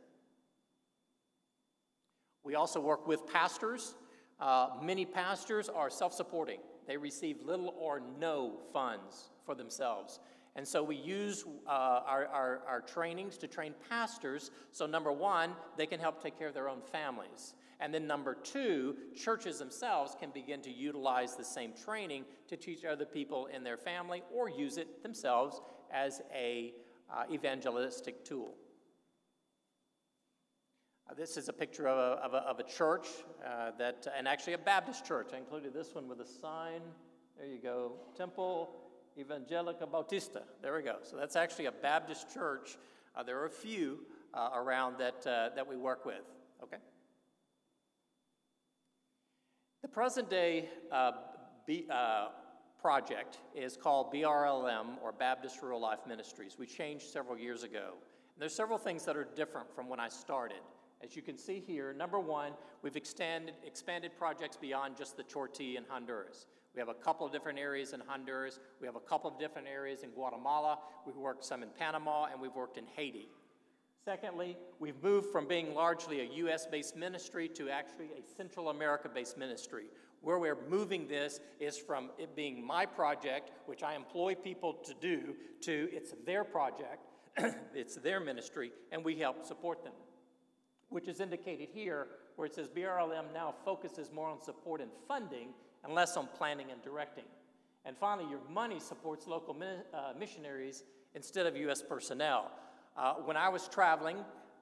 We 2.44 2.56
also 2.56 2.80
work 2.80 3.08
with 3.08 3.28
pastors. 3.28 3.96
Uh, 4.40 4.70
many 4.82 5.06
pastors 5.06 5.70
are 5.70 5.90
self 5.90 6.14
supporting, 6.14 6.60
they 6.88 6.98
receive 6.98 7.42
little 7.44 7.76
or 7.78 8.02
no 8.20 8.60
funds 8.74 9.30
for 9.46 9.54
themselves. 9.54 10.20
And 10.56 10.68
so 10.68 10.84
we 10.84 10.98
use 10.98 11.46
uh, 11.66 11.70
our, 11.70 12.26
our, 12.28 12.62
our, 12.68 12.82
trainings 12.82 13.38
to 13.38 13.48
train 13.48 13.74
pastors. 13.90 14.52
So, 14.72 14.86
number 14.86 15.12
one, 15.12 15.52
they 15.78 15.86
can 15.86 16.00
help 16.00 16.22
take 16.22 16.38
care 16.38 16.50
of 16.50 16.54
their 16.54 16.68
own 16.68 16.82
families. 16.82 17.54
And 17.80 17.94
then, 17.94 18.06
number 18.06 18.36
two, 18.36 18.96
churches 19.16 19.60
themselves 19.60 20.14
can 20.20 20.30
begin 20.32 20.62
to 20.64 20.70
utilize 20.70 21.38
the 21.38 21.46
same 21.46 21.72
training 21.74 22.26
to 22.50 22.58
teach 22.58 22.84
other 22.84 23.06
people 23.06 23.46
in 23.46 23.64
their 23.64 23.78
family 23.78 24.24
or 24.34 24.50
use 24.50 24.78
it 24.78 25.02
themselves 25.04 25.62
as 25.90 26.22
a 26.36 26.74
uh, 27.10 27.24
evangelistic 27.32 28.26
tool. 28.26 28.56
Uh, 31.10 31.14
this 31.14 31.38
is 31.38 31.48
a 31.48 31.54
picture 31.54 31.88
of 31.88 31.98
a, 31.98 32.22
of 32.24 32.34
a, 32.34 32.38
of 32.38 32.60
a 32.60 32.64
church 32.64 33.08
uh, 33.46 33.72
that, 33.78 34.06
and 34.18 34.28
actually 34.28 34.54
a 34.54 34.58
Baptist 34.58 35.06
church. 35.06 35.30
I 35.34 35.38
included 35.38 35.74
this 35.74 35.96
one 35.96 36.10
with 36.10 36.20
a 36.20 36.28
sign. 36.28 36.82
There 37.38 37.48
you 37.48 37.60
go, 37.62 37.94
Temple 38.18 38.81
Evangelica 39.20 39.90
Bautista. 39.90 40.44
There 40.62 40.76
we 40.76 40.84
go. 40.84 40.98
So 41.04 41.18
that's 41.18 41.36
actually 41.36 41.66
a 41.66 41.72
Baptist 41.72 42.34
church. 42.34 42.78
Uh, 43.16 43.24
there 43.24 43.40
are 43.40 43.46
a 43.46 43.50
few 43.50 44.00
uh, 44.34 44.50
around 44.56 44.98
that, 45.00 45.28
uh, 45.28 45.50
that 45.56 45.68
we 45.68 45.76
work 45.76 46.06
with. 46.06 46.24
Okay? 46.64 46.78
The 49.82 49.88
present 49.88 50.30
day 50.30 50.70
uh, 50.92 51.12
B, 51.66 51.86
uh, 51.92 52.30
project 52.80 53.38
is 53.56 53.78
called 53.78 54.12
BRLM, 54.12 55.02
or 55.04 55.12
Baptist 55.12 55.62
Rural 55.62 55.82
Life 55.82 56.00
Ministries. 56.08 56.58
We 56.58 56.66
changed 56.66 57.06
several 57.06 57.38
years 57.38 57.64
ago. 57.64 57.94
And 58.36 58.42
there's 58.42 58.56
several 58.56 58.78
things 58.78 59.06
that 59.06 59.16
are 59.16 59.28
different 59.36 59.74
from 59.74 59.88
when 59.88 60.00
I 60.00 60.10
started. 60.10 60.62
As 61.04 61.16
you 61.16 61.22
can 61.22 61.38
see 61.38 61.60
here, 61.60 61.94
number 61.94 62.20
one, 62.20 62.54
we've 62.82 62.96
extended, 62.96 63.56
expanded 63.66 64.12
projects 64.18 64.58
beyond 64.58 64.98
just 64.98 65.18
the 65.18 65.24
Chortí 65.24 65.78
in 65.78 65.84
Honduras. 65.88 66.46
We 66.74 66.80
have 66.80 66.90
a 66.90 66.94
couple 66.94 67.26
of 67.26 67.34
different 67.34 67.60
areas 67.60 67.94
in 67.94 68.00
Honduras. 68.00 68.60
We 68.80 68.88
have 68.88 68.96
a 68.96 69.02
couple 69.02 69.30
of 69.30 69.38
different 69.38 69.68
areas 69.68 70.04
in 70.04 70.12
Guatemala. 70.12 70.80
We've 71.06 71.18
worked 71.18 71.44
some 71.44 71.64
in 71.64 71.70
Panama, 71.78 72.28
and 72.32 72.40
we've 72.40 72.56
worked 72.56 72.78
in 72.78 72.86
Haiti. 72.96 73.28
Secondly, 74.04 74.58
we've 74.80 75.02
moved 75.04 75.32
from 75.32 75.48
being 75.48 75.76
largely 75.76 76.22
a 76.22 76.46
US 76.46 76.66
based 76.66 76.96
ministry 76.96 77.48
to 77.50 77.70
actually 77.70 78.08
a 78.18 78.36
Central 78.36 78.70
America 78.70 79.10
based 79.14 79.38
ministry. 79.38 79.86
Where 80.22 80.40
we're 80.40 80.58
moving 80.70 81.08
this 81.08 81.40
is 81.60 81.78
from 81.78 82.10
it 82.18 82.36
being 82.36 82.66
my 82.66 82.86
project, 82.86 83.52
which 83.66 83.84
I 83.84 83.96
employ 83.96 84.36
people 84.36 84.74
to 84.74 84.94
do, 85.02 85.36
to 85.62 85.90
it's 85.92 86.14
their 86.26 86.44
project, 86.44 87.06
it's 87.76 87.96
their 87.96 88.20
ministry, 88.20 88.72
and 88.92 89.04
we 89.04 89.16
help 89.16 89.46
support 89.46 89.84
them. 89.84 89.94
Which 90.90 91.08
is 91.08 91.20
indicated 91.20 91.70
here, 91.74 92.08
where 92.36 92.46
it 92.46 92.56
says 92.56 92.70
BRLM 92.70 93.34
now 93.34 93.54
focuses 93.66 94.12
more 94.12 94.30
on 94.30 94.42
support 94.42 94.82
and 94.82 94.92
funding 95.08 95.50
and 95.84 95.94
less 95.94 96.18
on 96.18 96.28
planning 96.38 96.72
and 96.72 96.82
directing. 96.82 97.26
And 97.86 97.98
finally, 97.98 98.30
your 98.30 98.40
money 98.50 98.80
supports 98.80 99.28
local 99.28 99.56
uh, 99.56 100.14
missionaries 100.18 100.84
instead 101.16 101.46
of 101.46 101.56
U.S. 101.58 101.82
personnel. 101.82 102.52
Uh, 102.96 103.14
when 103.16 103.38
I 103.38 103.50
was 103.50 103.68
traveling 103.68 104.18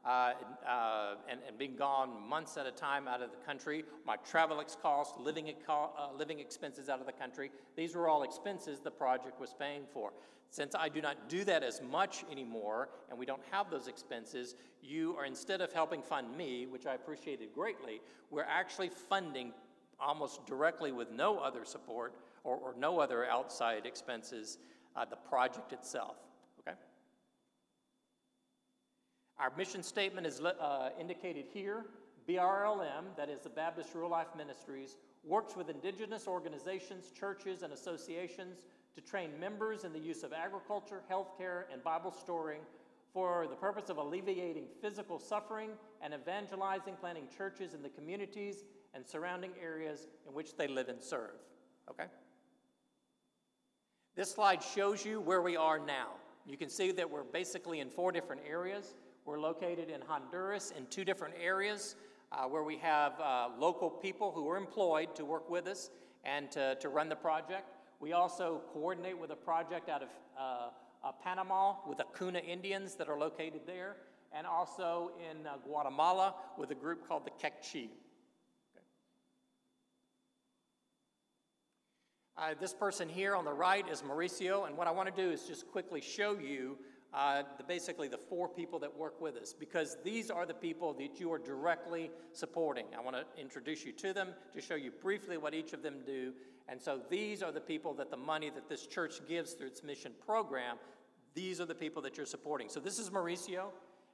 uh, 0.05 0.33
uh, 0.67 1.15
and, 1.29 1.41
and, 1.45 1.57
being 1.57 1.75
gone 1.75 2.09
months 2.27 2.55
at 2.55 2.65
a 2.65 2.71
time 2.71 3.07
out 3.07 3.21
of 3.21 3.31
the 3.31 3.37
country, 3.45 3.83
my 4.05 4.15
travel 4.17 4.63
costs, 4.81 5.13
living, 5.19 5.53
uh, 5.67 5.87
living 6.17 6.39
expenses 6.39 6.87
out 6.87 7.01
of 7.01 7.05
the 7.05 7.11
country, 7.11 7.51
these 7.75 7.95
were 7.95 8.07
all 8.07 8.23
expenses 8.23 8.79
the 8.79 8.91
project 8.91 9.41
was 9.41 9.53
paying 9.59 9.83
for. 9.91 10.13
Since 10.51 10.73
I 10.73 10.89
do 10.89 11.01
not 11.01 11.27
do 11.27 11.43
that 11.43 11.63
as 11.63 11.81
much 11.81 12.23
anymore 12.31 12.89
and 13.09 13.19
we 13.19 13.25
don't 13.25 13.41
have 13.51 13.69
those 13.69 13.87
expenses, 13.87 14.55
you 14.81 15.15
are 15.17 15.25
instead 15.25 15.59
of 15.59 15.73
helping 15.73 16.01
fund 16.01 16.35
me, 16.35 16.65
which 16.65 16.85
I 16.85 16.95
appreciated 16.95 17.53
greatly, 17.53 18.01
we're 18.31 18.43
actually 18.43 18.89
funding 18.89 19.51
almost 19.99 20.45
directly 20.45 20.91
with 20.91 21.11
no 21.11 21.39
other 21.39 21.65
support 21.65 22.13
or, 22.43 22.55
or 22.55 22.73
no 22.77 22.99
other 22.99 23.25
outside 23.25 23.85
expenses 23.85 24.57
uh, 24.95 25.05
the 25.05 25.15
project 25.15 25.73
itself. 25.73 26.15
Okay? 26.59 26.77
Our 29.37 29.51
mission 29.57 29.83
statement 29.83 30.25
is 30.25 30.41
uh, 30.41 30.89
indicated 30.99 31.45
here. 31.53 31.85
BRLM, 32.27 33.15
that 33.17 33.29
is 33.29 33.41
the 33.41 33.49
Baptist 33.49 33.95
Rural 33.95 34.11
Life 34.11 34.27
Ministries, 34.37 34.97
works 35.23 35.55
with 35.55 35.69
indigenous 35.69 36.27
organizations, 36.27 37.11
churches, 37.11 37.63
and 37.63 37.73
associations 37.73 38.65
to 38.95 39.01
train 39.01 39.31
members 39.39 39.83
in 39.83 39.93
the 39.93 39.99
use 39.99 40.23
of 40.23 40.31
agriculture, 40.31 41.01
healthcare, 41.09 41.63
and 41.73 41.83
Bible 41.83 42.11
storying 42.11 42.61
for 43.13 43.47
the 43.47 43.55
purpose 43.55 43.89
of 43.89 43.97
alleviating 43.97 44.65
physical 44.81 45.17
suffering 45.17 45.71
and 46.01 46.13
evangelizing, 46.13 46.95
planting 46.99 47.27
churches 47.35 47.73
in 47.73 47.81
the 47.81 47.89
communities 47.89 48.63
and 48.93 49.05
surrounding 49.05 49.51
areas 49.61 50.07
in 50.27 50.33
which 50.33 50.55
they 50.55 50.67
live 50.67 50.89
and 50.89 51.01
serve. 51.01 51.35
Okay? 51.89 52.05
This 54.15 54.31
slide 54.31 54.61
shows 54.63 55.05
you 55.05 55.21
where 55.21 55.41
we 55.41 55.55
are 55.55 55.79
now. 55.79 56.09
You 56.45 56.57
can 56.57 56.69
see 56.69 56.91
that 56.93 57.09
we're 57.09 57.23
basically 57.23 57.79
in 57.79 57.89
four 57.89 58.11
different 58.11 58.41
areas. 58.47 58.95
We're 59.25 59.39
located 59.39 59.89
in 59.89 60.01
Honduras 60.01 60.73
in 60.75 60.87
two 60.87 61.05
different 61.05 61.35
areas 61.39 61.95
uh, 62.31 62.45
where 62.45 62.63
we 62.63 62.77
have 62.77 63.19
uh, 63.19 63.49
local 63.57 63.89
people 63.89 64.31
who 64.31 64.49
are 64.49 64.57
employed 64.57 65.15
to 65.15 65.25
work 65.25 65.49
with 65.49 65.67
us 65.67 65.89
and 66.23 66.51
to, 66.51 66.75
to 66.75 66.89
run 66.89 67.09
the 67.09 67.15
project. 67.15 67.75
We 67.99 68.13
also 68.13 68.61
coordinate 68.73 69.17
with 69.17 69.31
a 69.31 69.35
project 69.35 69.89
out 69.89 70.03
of 70.03 70.09
uh, 70.37 70.69
uh 71.01 71.11
Panama 71.23 71.75
with 71.87 71.97
the 71.99 72.05
Kuna 72.17 72.39
Indians 72.39 72.95
that 72.95 73.07
are 73.07 73.17
located 73.17 73.61
there, 73.65 73.95
and 74.33 74.45
also 74.45 75.11
in 75.29 75.47
uh, 75.47 75.57
Guatemala 75.65 76.35
with 76.57 76.71
a 76.71 76.75
group 76.75 77.07
called 77.07 77.25
the 77.25 77.31
Kekchi. 77.31 77.89
Uh, 82.39 82.53
this 82.57 82.73
person 82.73 83.09
here 83.09 83.35
on 83.35 83.43
the 83.43 83.51
right 83.51 83.85
is 83.89 84.01
Mauricio, 84.01 84.65
and 84.65 84.77
what 84.77 84.87
I 84.87 84.91
want 84.91 85.13
to 85.13 85.21
do 85.21 85.29
is 85.29 85.43
just 85.43 85.69
quickly 85.69 85.99
show 85.99 86.37
you 86.39 86.77
uh, 87.13 87.43
the, 87.57 87.65
basically 87.65 88.07
the 88.07 88.17
four 88.17 88.47
people 88.47 88.79
that 88.79 88.97
work 88.97 89.19
with 89.19 89.35
us 89.35 89.51
because 89.51 89.97
these 90.05 90.31
are 90.31 90.45
the 90.45 90.53
people 90.53 90.93
that 90.93 91.19
you 91.19 91.33
are 91.33 91.37
directly 91.37 92.09
supporting. 92.31 92.85
I 92.97 93.01
want 93.01 93.17
to 93.17 93.25
introduce 93.41 93.83
you 93.83 93.91
to 93.91 94.13
them 94.13 94.29
to 94.53 94.61
show 94.61 94.75
you 94.75 94.91
briefly 95.01 95.35
what 95.35 95.53
each 95.53 95.73
of 95.73 95.83
them 95.83 95.95
do. 96.05 96.31
And 96.69 96.81
so 96.81 97.01
these 97.09 97.43
are 97.43 97.51
the 97.51 97.59
people 97.59 97.93
that 97.95 98.09
the 98.09 98.15
money 98.15 98.49
that 98.51 98.69
this 98.69 98.87
church 98.87 99.19
gives 99.27 99.51
through 99.51 99.67
its 99.67 99.83
mission 99.83 100.13
program, 100.25 100.77
these 101.33 101.59
are 101.59 101.65
the 101.65 101.75
people 101.75 102.01
that 102.03 102.15
you're 102.15 102.25
supporting. 102.25 102.69
So 102.69 102.79
this 102.79 102.99
is 102.99 103.09
Mauricio, 103.09 103.65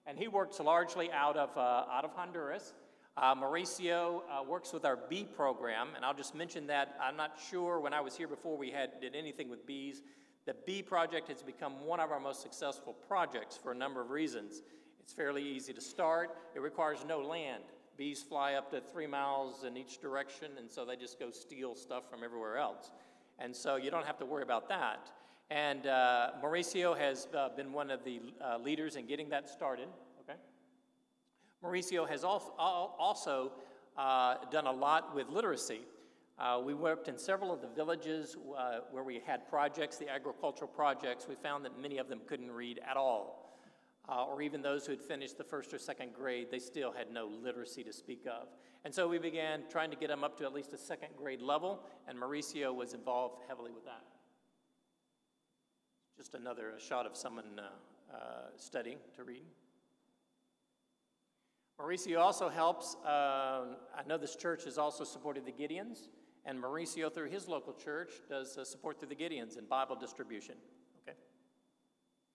and 0.07 0.17
he 0.17 0.27
works 0.27 0.59
largely 0.59 1.11
out 1.11 1.37
of, 1.37 1.55
uh, 1.55 1.85
out 1.91 2.05
of 2.05 2.11
Honduras. 2.15 2.73
Uh, 3.17 3.33
Mauricio 3.33 4.23
uh, 4.29 4.43
works 4.43 4.73
with 4.73 4.83
our 4.83 4.97
bee 4.97 5.23
program, 5.23 5.87
and 5.95 6.03
I'll 6.03 6.13
just 6.13 6.35
mention 6.35 6.67
that 6.67 6.97
I'm 7.01 7.15
not 7.15 7.39
sure 7.49 7.79
when 7.79 7.93
I 7.93 8.01
was 8.01 8.17
here 8.17 8.27
before 8.27 8.57
we 8.57 8.71
had 8.71 8.99
did 8.99 9.15
anything 9.15 9.49
with 9.49 9.65
bees. 9.65 10.01
The 10.45 10.53
bee 10.65 10.81
project 10.81 11.29
has 11.29 11.41
become 11.41 11.85
one 11.85 12.01
of 12.01 12.11
our 12.11 12.19
most 12.19 12.41
successful 12.41 12.93
projects 13.07 13.57
for 13.57 13.71
a 13.71 13.75
number 13.75 14.01
of 14.01 14.09
reasons. 14.09 14.63
It's 14.99 15.13
fairly 15.13 15.41
easy 15.41 15.71
to 15.71 15.79
start. 15.79 16.35
It 16.55 16.59
requires 16.59 17.05
no 17.07 17.21
land. 17.21 17.63
Bees 17.95 18.21
fly 18.21 18.55
up 18.55 18.69
to 18.71 18.81
three 18.81 19.07
miles 19.07 19.63
in 19.63 19.77
each 19.77 20.01
direction, 20.01 20.51
and 20.57 20.69
so 20.69 20.83
they 20.83 20.97
just 20.97 21.17
go 21.17 21.31
steal 21.31 21.73
stuff 21.73 22.09
from 22.09 22.21
everywhere 22.21 22.57
else. 22.57 22.91
And 23.39 23.55
so 23.55 23.77
you 23.77 23.91
don't 23.91 24.05
have 24.05 24.17
to 24.17 24.25
worry 24.25 24.43
about 24.43 24.67
that. 24.67 25.09
And 25.49 25.87
uh, 25.87 26.31
Mauricio 26.43 26.97
has 26.97 27.29
uh, 27.33 27.49
been 27.55 27.71
one 27.71 27.91
of 27.91 28.03
the 28.03 28.19
uh, 28.43 28.57
leaders 28.57 28.97
in 28.97 29.05
getting 29.05 29.29
that 29.29 29.47
started. 29.47 29.87
Mauricio 31.63 32.07
has 32.07 32.23
also 32.23 33.51
uh, 33.97 34.35
done 34.51 34.67
a 34.67 34.71
lot 34.71 35.15
with 35.15 35.29
literacy. 35.29 35.81
Uh, 36.37 36.59
we 36.63 36.73
worked 36.73 37.07
in 37.07 37.17
several 37.17 37.51
of 37.51 37.61
the 37.61 37.67
villages 37.67 38.35
uh, 38.57 38.79
where 38.91 39.03
we 39.03 39.21
had 39.25 39.47
projects, 39.47 39.97
the 39.97 40.09
agricultural 40.09 40.67
projects. 40.67 41.27
We 41.29 41.35
found 41.35 41.63
that 41.65 41.79
many 41.79 41.97
of 41.97 42.09
them 42.09 42.19
couldn't 42.27 42.51
read 42.51 42.79
at 42.87 42.97
all. 42.97 43.41
Or 44.07 44.43
even 44.43 44.61
those 44.61 44.85
who 44.85 44.91
had 44.91 45.01
finished 45.01 45.37
the 45.37 45.43
first 45.43 45.73
or 45.73 45.79
second 45.79 46.13
grade, 46.13 46.49
they 46.51 46.59
still 46.59 46.91
had 46.91 47.11
no 47.11 47.25
literacy 47.25 47.83
to 47.85 47.91
speak 47.91 48.27
of. 48.27 48.49
And 48.83 48.93
so 48.93 49.07
we 49.07 49.17
began 49.17 49.63
trying 49.67 49.89
to 49.89 49.95
get 49.95 50.09
them 50.09 50.23
up 50.23 50.37
to 50.37 50.43
at 50.45 50.53
least 50.53 50.73
a 50.73 50.77
second 50.77 51.09
grade 51.17 51.41
level, 51.41 51.81
and 52.07 52.15
Mauricio 52.15 52.71
was 52.75 52.93
involved 52.93 53.41
heavily 53.47 53.71
with 53.71 53.83
that. 53.85 54.03
Just 56.15 56.35
another 56.35 56.73
shot 56.77 57.07
of 57.07 57.17
someone 57.17 57.59
studying 58.57 58.99
to 59.15 59.23
read. 59.23 59.41
Mauricio 61.79 62.19
also 62.19 62.49
helps. 62.49 62.95
Uh, 63.05 63.75
I 63.95 64.07
know 64.07 64.17
this 64.17 64.35
church 64.35 64.63
has 64.63 64.77
also 64.77 65.03
supported 65.03 65.45
the 65.45 65.51
Gideons, 65.51 66.07
And 66.45 66.61
Mauricio, 66.61 67.11
through 67.11 67.29
his 67.29 67.47
local 67.47 67.73
church, 67.73 68.11
does 68.29 68.57
uh, 68.57 68.63
support 68.63 68.99
through 68.99 69.09
the 69.09 69.15
Gideons 69.15 69.57
in 69.57 69.65
Bible 69.65 69.95
distribution. 69.95 70.55
Okay? 71.01 71.17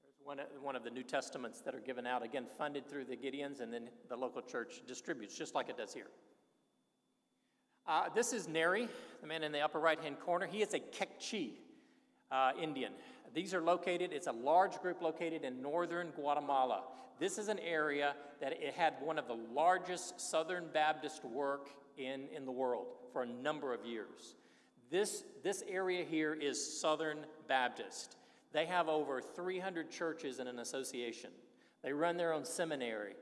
There's 0.03 0.16
one, 0.24 0.40
one 0.61 0.74
of 0.74 0.83
the 0.83 0.90
New 0.90 1.05
Testaments 1.05 1.61
that 1.61 1.74
are 1.74 1.81
given 1.81 2.07
out, 2.07 2.24
again, 2.24 2.46
funded 2.59 2.88
through 2.88 3.05
the 3.05 3.16
Gideons, 3.16 3.61
and 3.61 3.72
then 3.72 3.88
the 4.09 4.16
local 4.16 4.42
church 4.42 4.83
distributes, 4.87 5.37
just 5.37 5.55
like 5.55 5.68
it 5.68 5.79
does 5.79 5.94
here. 5.94 6.09
Uh, 7.87 8.09
this 8.14 8.33
is 8.33 8.48
Neri, 8.48 8.88
the 9.20 9.26
man 9.26 9.42
in 9.42 9.53
the 9.53 9.61
upper 9.61 9.79
right 9.79 10.00
hand 10.00 10.18
corner. 10.20 10.46
He 10.46 10.61
is 10.61 10.74
a 10.74 10.81
Kekchi 10.81 11.53
uh, 12.31 12.53
Indian. 12.61 12.92
These 13.34 13.54
are 13.54 13.60
located, 13.60 14.12
it's 14.12 14.26
a 14.26 14.32
large 14.32 14.80
group 14.80 15.02
located 15.02 15.44
in 15.44 15.62
northern 15.62 16.08
Guatemala. 16.10 16.82
This 17.18 17.38
is 17.38 17.48
an 17.48 17.58
area 17.58 18.14
that 18.40 18.52
it 18.52 18.74
had 18.74 18.94
one 19.02 19.18
of 19.18 19.28
the 19.28 19.38
largest 19.54 20.20
Southern 20.20 20.66
Baptist 20.72 21.24
work 21.24 21.68
in, 21.96 22.28
in 22.34 22.44
the 22.44 22.52
world 22.52 22.86
for 23.12 23.22
a 23.22 23.26
number 23.26 23.74
of 23.74 23.84
years. 23.84 24.36
This, 24.90 25.24
this 25.44 25.62
area 25.68 26.04
here 26.04 26.34
is 26.34 26.80
Southern 26.80 27.18
Baptist. 27.46 28.16
They 28.52 28.66
have 28.66 28.88
over 28.88 29.20
300 29.20 29.90
churches 29.90 30.40
in 30.40 30.48
an 30.48 30.58
association. 30.58 31.30
They 31.82 31.92
run 31.92 32.16
their 32.16 32.32
own 32.32 32.44
seminary. 32.44 33.14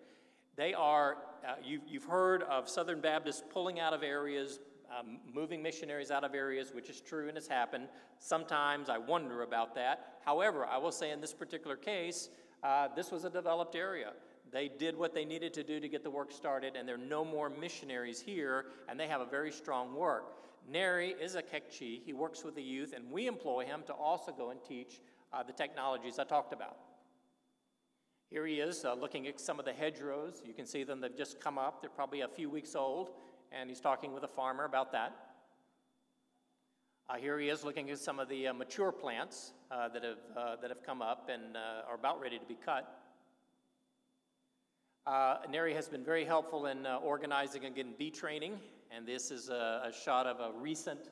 They 0.57 0.75
are, 0.75 1.18
uh, 1.47 1.55
you, 1.62 1.81
you've 1.87 2.05
heard 2.05 2.42
of 2.44 2.68
Southern 2.68 3.01
Baptists 3.01 3.42
pulling 3.51 3.79
out 3.79 3.92
of 3.92 4.03
areas, 4.03 4.59
um, 4.96 5.18
moving 5.33 5.62
missionaries 5.62 6.11
out 6.11 6.24
of 6.24 6.35
areas, 6.35 6.72
which 6.72 6.88
is 6.88 7.01
true 7.01 7.29
and 7.29 7.37
has 7.37 7.46
happened. 7.46 7.88
Sometimes 8.18 8.88
I 8.88 8.98
wonder 8.98 9.42
about 9.42 9.74
that. 9.74 10.18
However, 10.24 10.66
I 10.66 10.79
will 10.79 10.92
say 10.92 11.11
in 11.11 11.20
this 11.20 11.35
particular 11.35 11.77
case, 11.77 12.31
uh, 12.62 12.88
this 12.94 13.11
was 13.11 13.24
a 13.24 13.31
developed 13.31 13.74
area. 13.74 14.12
They 14.51 14.68
did 14.68 14.96
what 14.96 15.14
they 15.14 15.24
needed 15.24 15.53
to 15.55 15.62
do 15.62 15.79
to 15.79 15.88
get 15.88 16.03
the 16.03 16.11
work 16.11 16.33
started, 16.33 16.74
and 16.74 16.88
there 16.88 16.94
are 16.94 16.98
no 16.98 17.24
more 17.24 17.51
missionaries 17.51 18.20
here, 18.20 18.66
and 18.88 18.98
they 18.98 19.07
have 19.07 19.20
a 19.20 19.27
very 19.27 19.53
strong 19.53 19.94
work. 19.94 20.37
Neri 20.70 21.14
is 21.20 21.35
a 21.35 21.42
Kekchi. 21.42 22.03
He 22.05 22.12
works 22.12 22.44
with 22.44 22.55
the 22.55 22.62
youth, 22.62 22.92
and 22.94 23.11
we 23.11 23.27
employ 23.27 23.66
him 23.66 23.83
to 23.87 23.92
also 23.92 24.33
go 24.33 24.51
and 24.51 24.62
teach 24.62 25.01
uh, 25.33 25.42
the 25.42 25.53
technologies 25.53 26.18
I 26.18 26.24
talked 26.24 26.53
about. 26.53 26.79
Here 28.31 28.46
he 28.46 28.61
is 28.61 28.85
uh, 28.85 28.94
looking 28.94 29.27
at 29.27 29.40
some 29.40 29.59
of 29.59 29.64
the 29.64 29.72
hedgerows. 29.72 30.42
You 30.46 30.53
can 30.53 30.66
see 30.66 30.85
them, 30.85 31.01
they've 31.01 31.16
just 31.16 31.40
come 31.40 31.57
up. 31.59 31.81
They're 31.81 31.90
probably 31.90 32.22
a 32.22 32.29
few 32.29 32.51
weeks 32.51 32.74
old 32.74 33.11
and 33.53 33.69
he's 33.69 33.81
talking 33.81 34.13
with 34.13 34.23
a 34.25 34.29
farmer 34.29 34.65
about 34.65 34.93
that. 34.93 35.15
Uh, 37.09 37.17
here 37.17 37.39
he 37.39 37.49
is 37.49 37.65
looking 37.65 37.89
at 37.91 37.99
some 37.99 38.19
of 38.19 38.29
the 38.29 38.49
uh, 38.49 38.53
mature 38.53 38.93
plants 38.93 39.53
uh, 39.71 39.89
that, 39.89 40.05
have, 40.05 40.19
uh, 40.37 40.57
that 40.61 40.69
have 40.69 40.83
come 40.83 41.01
up 41.01 41.31
and 41.33 41.57
uh, 41.57 41.89
are 41.89 41.95
about 41.95 42.21
ready 42.21 42.39
to 42.39 42.45
be 42.45 42.57
cut. 42.65 43.01
Uh, 45.07 45.39
Neri 45.51 45.73
has 45.73 45.89
been 45.89 46.05
very 46.05 46.25
helpful 46.25 46.67
in 46.67 46.85
organizing 46.87 47.65
again 47.65 47.95
bee 47.99 48.11
training, 48.11 48.59
and 48.95 49.07
this 49.07 49.31
is 49.31 49.49
a, 49.49 49.89
a 49.89 49.93
shot 49.93 50.27
of 50.27 50.39
a 50.41 50.59
recent 50.59 51.09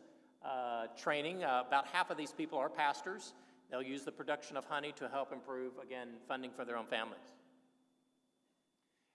training. 0.99 1.43
about 1.45 1.87
half 1.87 2.11
of 2.11 2.19
these 2.19 2.33
people 2.33 2.59
are 2.59 2.69
pastors. 2.69 3.33
They'll 3.71 3.83
use 3.83 4.05
the 4.05 4.13
production 4.13 4.57
of 4.59 4.67
honey 4.67 4.93
to 4.97 5.09
help 5.09 5.33
improve, 5.33 5.73
again, 5.83 6.09
funding 6.29 6.51
for 6.55 6.65
their 6.67 6.77
own 6.77 6.87
families. 6.87 7.33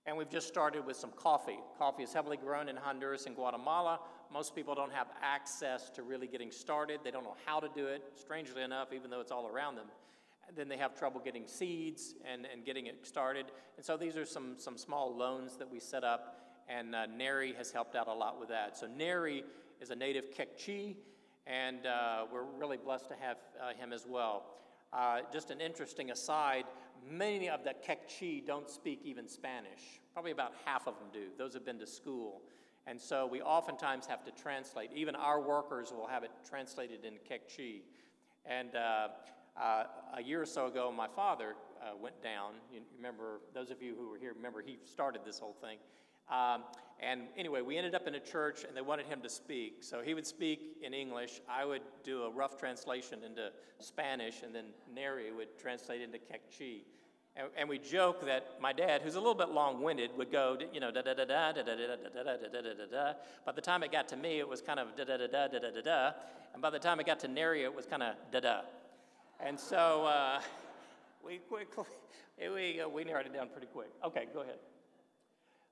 And 0.08 0.18
we've 0.18 0.30
just 0.30 0.48
started 0.48 0.86
with 0.86 0.98
some 0.98 1.12
coffee. 1.12 1.60
Coffee 1.78 2.04
is 2.04 2.12
heavily 2.12 2.38
grown 2.38 2.70
in 2.70 2.76
Honduras 2.76 3.28
and 3.28 3.36
Guatemala. 3.36 4.00
Most 4.34 4.56
people 4.56 4.74
don't 4.74 4.92
have 4.92 5.08
access 5.22 5.92
to 5.92 6.02
really 6.02 6.28
getting 6.28 6.52
started. 6.52 7.02
They 7.04 7.12
don't 7.12 7.24
know 7.24 7.38
how 7.46 7.60
to 7.60 7.70
do 7.76 7.86
it, 7.86 8.04
strangely 8.16 8.64
enough, 8.64 8.94
even 8.94 9.12
though 9.12 9.20
it's 9.20 9.32
all 9.32 9.48
around 9.48 9.76
them. 9.76 9.88
And 10.48 10.58
then 10.58 10.68
they 10.68 10.78
have 10.78 10.98
trouble 10.98 11.22
getting 11.24 11.46
seeds 11.48 12.16
and, 12.32 12.48
and 12.52 12.66
getting 12.66 12.88
it 12.88 13.06
started. 13.06 13.46
And 13.78 13.86
so 13.86 13.96
these 13.96 14.18
are 14.18 14.26
some, 14.26 14.56
some 14.58 14.76
small 14.76 15.16
loans 15.16 15.56
that 15.58 15.72
we 15.72 15.80
set 15.80 16.04
up, 16.04 16.40
and 16.68 16.96
uh, 16.96 17.06
Neri 17.06 17.54
has 17.58 17.72
helped 17.72 17.96
out 17.96 18.08
a 18.08 18.14
lot 18.14 18.40
with 18.40 18.50
that. 18.50 18.76
So 18.78 18.88
Neri 18.88 19.44
is 19.80 19.92
a 19.92 19.96
native 19.96 20.32
Kekchi, 20.32 20.96
and 21.46 21.86
uh, 21.86 22.26
we're 22.32 22.44
really 22.44 22.78
blessed 22.78 23.10
to 23.10 23.16
have 23.20 23.38
uh, 23.62 23.74
him 23.74 23.94
as 23.94 24.08
well. 24.08 24.46
Uh, 24.92 25.20
just 25.32 25.52
an 25.52 25.62
interesting 25.62 26.12
aside 26.12 26.66
many 27.10 27.50
of 27.50 27.64
the 27.64 27.74
Kekchi 27.88 28.46
don't 28.46 28.70
speak 28.70 29.02
even 29.04 29.28
Spanish. 29.28 30.02
Probably 30.14 30.32
about 30.32 30.54
half 30.66 30.88
of 30.88 30.96
them 31.00 31.08
do. 31.14 31.28
Those 31.38 31.54
have 31.54 31.66
been 31.66 31.80
to 31.80 31.88
school. 31.88 32.42
And 32.88 33.00
so 33.00 33.28
we 33.28 33.42
oftentimes 33.42 34.08
have 34.08 34.24
to 34.26 34.32
translate. 34.32 34.92
Even 34.96 35.16
our 35.16 35.40
workers 35.40 35.92
will 35.92 36.08
have 36.08 36.24
it 36.24 36.32
translated 36.48 37.06
in 37.06 37.14
Kekchi. 37.30 37.82
And 38.46 38.76
uh, 38.76 39.10
uh, 39.60 39.84
a 40.16 40.22
year 40.22 40.42
or 40.42 40.46
so 40.46 40.68
ago, 40.68 40.92
my 40.92 41.08
father 41.08 41.56
uh, 41.82 41.96
went 42.02 42.22
down. 42.24 42.54
You 42.74 42.82
remember, 42.96 43.42
those 43.54 43.70
of 43.70 43.82
you 43.82 43.96
who 43.96 44.10
were 44.10 44.18
here, 44.18 44.34
remember 44.36 44.62
he 44.62 44.80
started 44.84 45.22
this 45.26 45.40
whole 45.40 45.56
thing. 45.62 45.78
Um, 46.32 46.64
and 47.02 47.22
anyway, 47.36 47.62
we 47.62 47.78
ended 47.78 47.96
up 47.96 48.08
in 48.08 48.16
a 48.16 48.20
church 48.20 48.64
and 48.68 48.78
they 48.78 48.82
wanted 48.82 49.08
him 49.08 49.22
to 49.22 49.30
speak. 49.30 49.84
So 49.84 50.02
he 50.02 50.14
would 50.14 50.28
speak 50.28 50.78
in 50.84 50.94
English. 50.94 51.42
I 51.50 51.66
would 51.66 51.82
do 52.04 52.24
a 52.24 52.30
rough 52.30 52.60
translation 52.60 53.24
into 53.24 53.50
Spanish, 53.80 54.44
and 54.44 54.54
then 54.54 54.66
Neri 54.94 55.32
would 55.32 55.58
translate 55.60 56.02
into 56.02 56.20
Kekchi. 56.20 56.82
And, 57.36 57.48
and 57.58 57.68
we 57.68 57.80
joke 57.80 58.26
that 58.26 58.62
my 58.62 58.72
dad, 58.72 59.02
who's 59.02 59.16
a 59.16 59.20
little 59.20 59.36
bit 59.36 59.50
long 59.50 59.82
winded, 59.82 60.12
would 60.18 60.32
go, 60.32 60.58
you 60.72 60.80
know, 60.80 60.92
da 60.92 61.02
da 61.02 61.16
da 61.16 61.26
da 61.26 61.52
da 61.54 61.64
da 61.64 61.76
da 61.76 61.86
da 61.86 62.24
da 62.24 62.38
da 62.38 62.62
da 62.62 62.74
da 62.74 62.86
da. 62.92 63.14
By 63.46 63.52
the 63.54 63.62
time 63.62 63.82
it 63.84 63.92
got 63.92 64.08
to 64.10 64.18
me, 64.18 64.38
it 64.38 64.48
was 64.48 64.62
kind 64.62 64.80
of 64.80 64.96
da 64.96 65.04
da 65.04 65.18
da 65.18 65.28
da 65.28 65.48
da 65.48 65.60
da 65.60 65.72
da 65.72 65.82
da. 65.82 66.12
And 66.54 66.62
by 66.62 66.70
the 66.70 66.80
time 66.80 67.00
it 67.00 67.08
got 67.08 67.20
to 67.22 67.28
Neri, 67.28 67.64
it 67.64 67.74
was 67.74 67.88
kind 67.88 68.04
of 68.04 68.16
da 68.32 68.42
da. 68.42 68.62
And 69.40 69.60
so 69.60 70.06
uh, 70.06 70.40
we 71.26 71.38
quickly, 71.38 71.86
we, 72.38 72.82
we 72.94 73.04
narrowed 73.06 73.26
it 73.26 73.34
down 73.34 73.50
pretty 73.50 73.68
quick. 73.68 73.90
Okay, 74.06 74.28
go 74.34 74.42
ahead. 74.42 74.58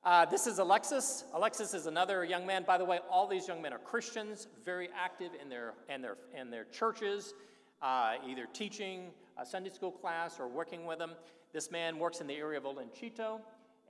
Uh, 0.01 0.23
this 0.23 0.47
is 0.47 0.59
Alexis. 0.59 1.25
Alexis 1.33 1.73
is 1.73 1.85
another 1.85 2.23
young 2.23 2.45
man. 2.45 2.63
By 2.63 2.77
the 2.77 2.85
way, 2.85 2.99
all 3.11 3.27
these 3.27 3.49
young 3.49 3.61
men 3.61 3.73
are 3.73 3.79
Christians, 3.79 4.47
very 4.63 4.87
active 4.97 5.31
in 5.41 5.49
their, 5.49 5.73
in 5.93 6.01
their, 6.01 6.15
in 6.39 6.49
their 6.49 6.63
churches, 6.63 7.33
uh, 7.81 8.13
either 8.25 8.45
teaching 8.53 9.09
a 9.37 9.45
Sunday 9.45 9.69
school 9.69 9.91
class 9.91 10.39
or 10.39 10.47
working 10.47 10.85
with 10.85 10.99
them. 10.99 11.11
This 11.51 11.69
man 11.69 11.99
works 11.99 12.21
in 12.21 12.27
the 12.27 12.35
area 12.35 12.57
of 12.57 12.63
Olanchito 12.63 13.41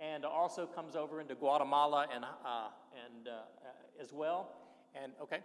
and 0.02 0.26
also 0.26 0.66
comes 0.66 0.96
over 0.96 1.22
into 1.22 1.36
Guatemala 1.36 2.08
and, 2.14 2.26
uh, 2.26 2.70
and 3.06 3.28
uh, 3.28 3.32
uh, 3.32 4.02
as 4.02 4.12
well. 4.12 4.50
And 5.00 5.12
okay, 5.22 5.42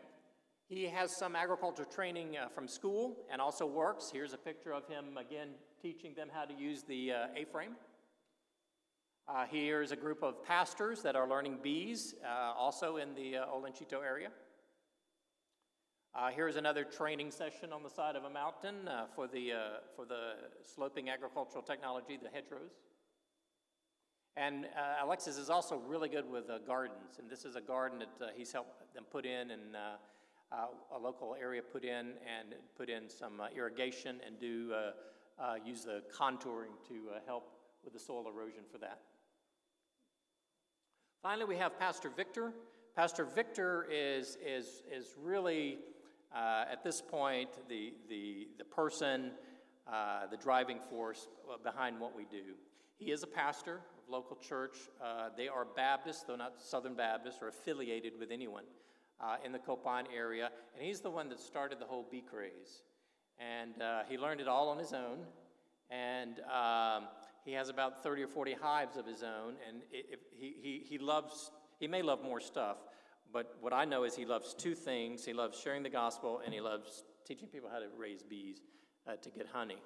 he 0.66 0.84
has 0.84 1.14
some 1.18 1.36
agriculture 1.36 1.84
training 1.84 2.38
uh, 2.38 2.48
from 2.48 2.68
school 2.68 3.18
and 3.30 3.38
also 3.38 3.66
works. 3.66 4.08
Here's 4.10 4.32
a 4.32 4.38
picture 4.38 4.72
of 4.72 4.88
him 4.88 5.18
again 5.18 5.50
teaching 5.82 6.14
them 6.14 6.30
how 6.32 6.46
to 6.46 6.54
use 6.54 6.84
the 6.84 7.10
A-frame. 7.36 7.72
Uh, 9.26 9.46
here 9.46 9.80
is 9.80 9.90
a 9.90 9.96
group 9.96 10.22
of 10.22 10.44
pastors 10.44 11.00
that 11.00 11.16
are 11.16 11.26
learning 11.26 11.58
bees, 11.62 12.14
uh, 12.22 12.52
also 12.58 12.98
in 12.98 13.14
the 13.14 13.38
uh, 13.38 13.46
Olanchito 13.46 14.04
area. 14.04 14.28
Uh, 16.14 16.28
here's 16.28 16.56
another 16.56 16.84
training 16.84 17.30
session 17.30 17.72
on 17.72 17.82
the 17.82 17.88
side 17.88 18.16
of 18.16 18.24
a 18.24 18.30
mountain 18.30 18.86
uh, 18.86 19.06
for, 19.16 19.26
the, 19.26 19.50
uh, 19.50 19.58
for 19.96 20.04
the 20.04 20.32
sloping 20.62 21.08
agricultural 21.08 21.62
technology, 21.62 22.18
the 22.22 22.28
hedgerows. 22.28 22.72
And 24.36 24.66
Alexis 25.00 25.38
is 25.38 25.48
also 25.48 25.76
really 25.76 26.08
good 26.08 26.28
with 26.28 26.50
gardens, 26.66 27.18
and 27.20 27.30
this 27.30 27.44
is 27.44 27.54
a 27.54 27.60
garden 27.60 28.00
that 28.00 28.32
he's 28.36 28.50
helped 28.50 28.92
them 28.92 29.04
put 29.08 29.24
in 29.24 29.52
and 29.52 29.76
a 29.76 30.98
local 31.00 31.36
area 31.40 31.62
put 31.62 31.84
in 31.84 32.14
and 32.26 32.56
put 32.76 32.90
in 32.90 33.08
some 33.08 33.40
irrigation 33.56 34.16
and 34.26 34.40
do 34.40 34.74
use 35.64 35.84
the 35.84 36.02
contouring 36.12 36.74
to 36.88 37.10
help 37.26 37.52
with 37.84 37.92
the 37.92 38.00
soil 38.00 38.26
erosion 38.28 38.64
for 38.72 38.78
that. 38.78 38.98
Finally, 41.24 41.46
we 41.46 41.56
have 41.56 41.78
Pastor 41.78 42.10
Victor. 42.14 42.52
Pastor 42.94 43.24
Victor 43.24 43.86
is, 43.90 44.36
is, 44.46 44.82
is 44.94 45.14
really, 45.18 45.78
uh, 46.36 46.66
at 46.70 46.84
this 46.84 47.00
point, 47.00 47.48
the, 47.66 47.94
the, 48.10 48.46
the 48.58 48.64
person, 48.64 49.30
uh, 49.90 50.26
the 50.30 50.36
driving 50.36 50.78
force 50.90 51.28
behind 51.62 51.98
what 51.98 52.14
we 52.14 52.26
do. 52.26 52.52
He 52.98 53.10
is 53.10 53.22
a 53.22 53.26
pastor 53.26 53.76
of 53.76 54.10
local 54.10 54.36
church. 54.36 54.76
Uh, 55.02 55.30
they 55.34 55.48
are 55.48 55.64
Baptist, 55.64 56.26
though 56.26 56.36
not 56.36 56.60
Southern 56.60 56.92
Baptist 56.94 57.38
or 57.40 57.48
affiliated 57.48 58.12
with 58.20 58.30
anyone 58.30 58.64
uh, 59.18 59.36
in 59.46 59.50
the 59.50 59.58
Copan 59.58 60.04
area. 60.14 60.50
And 60.76 60.84
he's 60.84 61.00
the 61.00 61.10
one 61.10 61.30
that 61.30 61.40
started 61.40 61.78
the 61.78 61.86
whole 61.86 62.06
bee 62.10 62.22
craze. 62.30 62.82
And 63.38 63.80
uh, 63.80 64.02
he 64.10 64.18
learned 64.18 64.42
it 64.42 64.46
all 64.46 64.68
on 64.68 64.76
his 64.76 64.92
own. 64.92 65.20
And 65.88 66.40
um, 66.40 67.04
he 67.44 67.52
has 67.52 67.68
about 67.68 68.02
30 68.02 68.22
or 68.22 68.28
40 68.28 68.54
hives 68.54 68.96
of 68.96 69.06
his 69.06 69.22
own, 69.22 69.54
and 69.68 69.82
he, 69.90 70.54
he, 70.62 70.82
he 70.88 70.98
loves, 70.98 71.50
he 71.78 71.86
may 71.86 72.02
love 72.02 72.22
more 72.22 72.40
stuff, 72.40 72.78
but 73.32 73.56
what 73.60 73.72
I 73.72 73.84
know 73.84 74.04
is 74.04 74.14
he 74.14 74.24
loves 74.24 74.54
two 74.54 74.76
things. 74.76 75.24
He 75.24 75.32
loves 75.32 75.58
sharing 75.58 75.82
the 75.82 75.90
gospel, 75.90 76.40
and 76.44 76.54
he 76.54 76.60
loves 76.60 77.02
teaching 77.26 77.48
people 77.48 77.68
how 77.68 77.80
to 77.80 77.86
raise 77.98 78.22
bees 78.22 78.58
uh, 79.08 79.16
to 79.16 79.30
get 79.30 79.48
honey. 79.52 79.78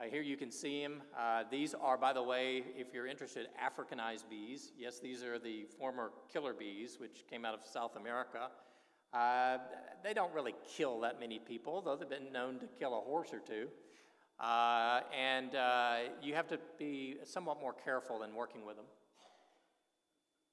Uh, 0.00 0.04
here 0.04 0.22
you 0.22 0.36
can 0.36 0.52
see 0.52 0.80
him. 0.80 1.02
Uh, 1.18 1.42
these 1.50 1.74
are, 1.74 1.98
by 1.98 2.12
the 2.12 2.22
way, 2.22 2.62
if 2.76 2.94
you're 2.94 3.08
interested, 3.08 3.48
Africanized 3.60 4.30
bees. 4.30 4.72
Yes, 4.78 5.00
these 5.00 5.24
are 5.24 5.38
the 5.38 5.66
former 5.78 6.12
killer 6.32 6.54
bees, 6.54 6.98
which 7.00 7.24
came 7.28 7.44
out 7.44 7.54
of 7.54 7.60
South 7.66 7.96
America. 7.96 8.50
Uh, 9.12 9.58
they 10.04 10.14
don't 10.14 10.32
really 10.32 10.54
kill 10.76 11.00
that 11.00 11.18
many 11.18 11.40
people, 11.40 11.82
though 11.82 11.96
they've 11.96 12.08
been 12.08 12.32
known 12.32 12.60
to 12.60 12.66
kill 12.78 12.96
a 12.96 13.00
horse 13.00 13.32
or 13.32 13.40
two. 13.40 13.66
Uh, 14.40 15.00
and 15.14 15.54
uh, 15.54 15.96
you 16.22 16.34
have 16.34 16.48
to 16.48 16.58
be 16.78 17.16
somewhat 17.24 17.60
more 17.60 17.74
careful 17.84 18.22
in 18.22 18.34
working 18.34 18.64
with 18.64 18.76
them. 18.76 18.86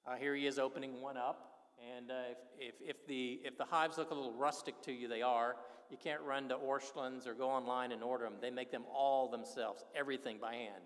Uh, 0.06 0.16
here 0.16 0.36
he 0.36 0.46
is 0.46 0.60
opening 0.60 1.02
one 1.02 1.16
up. 1.16 1.54
And 1.96 2.12
uh, 2.12 2.16
if, 2.60 2.76
if, 2.82 2.90
if, 2.98 3.08
the, 3.08 3.40
if 3.46 3.58
the 3.58 3.64
hives 3.64 3.98
look 3.98 4.12
a 4.12 4.14
little 4.14 4.34
rustic 4.34 4.82
to 4.84 4.92
you, 4.92 5.08
they 5.08 5.22
are. 5.22 5.56
You 5.90 5.98
can't 5.98 6.22
run 6.22 6.50
to 6.50 6.56
Orscheln's 6.56 7.28
or 7.28 7.34
go 7.34 7.50
online 7.50 7.94
and 7.94 8.04
order 8.04 8.26
them. 8.26 8.34
They 8.42 8.50
make 8.50 8.72
them 8.72 8.84
all 8.94 9.30
themselves, 9.30 9.86
everything 9.96 10.38
by 10.42 10.56
hand. 10.56 10.84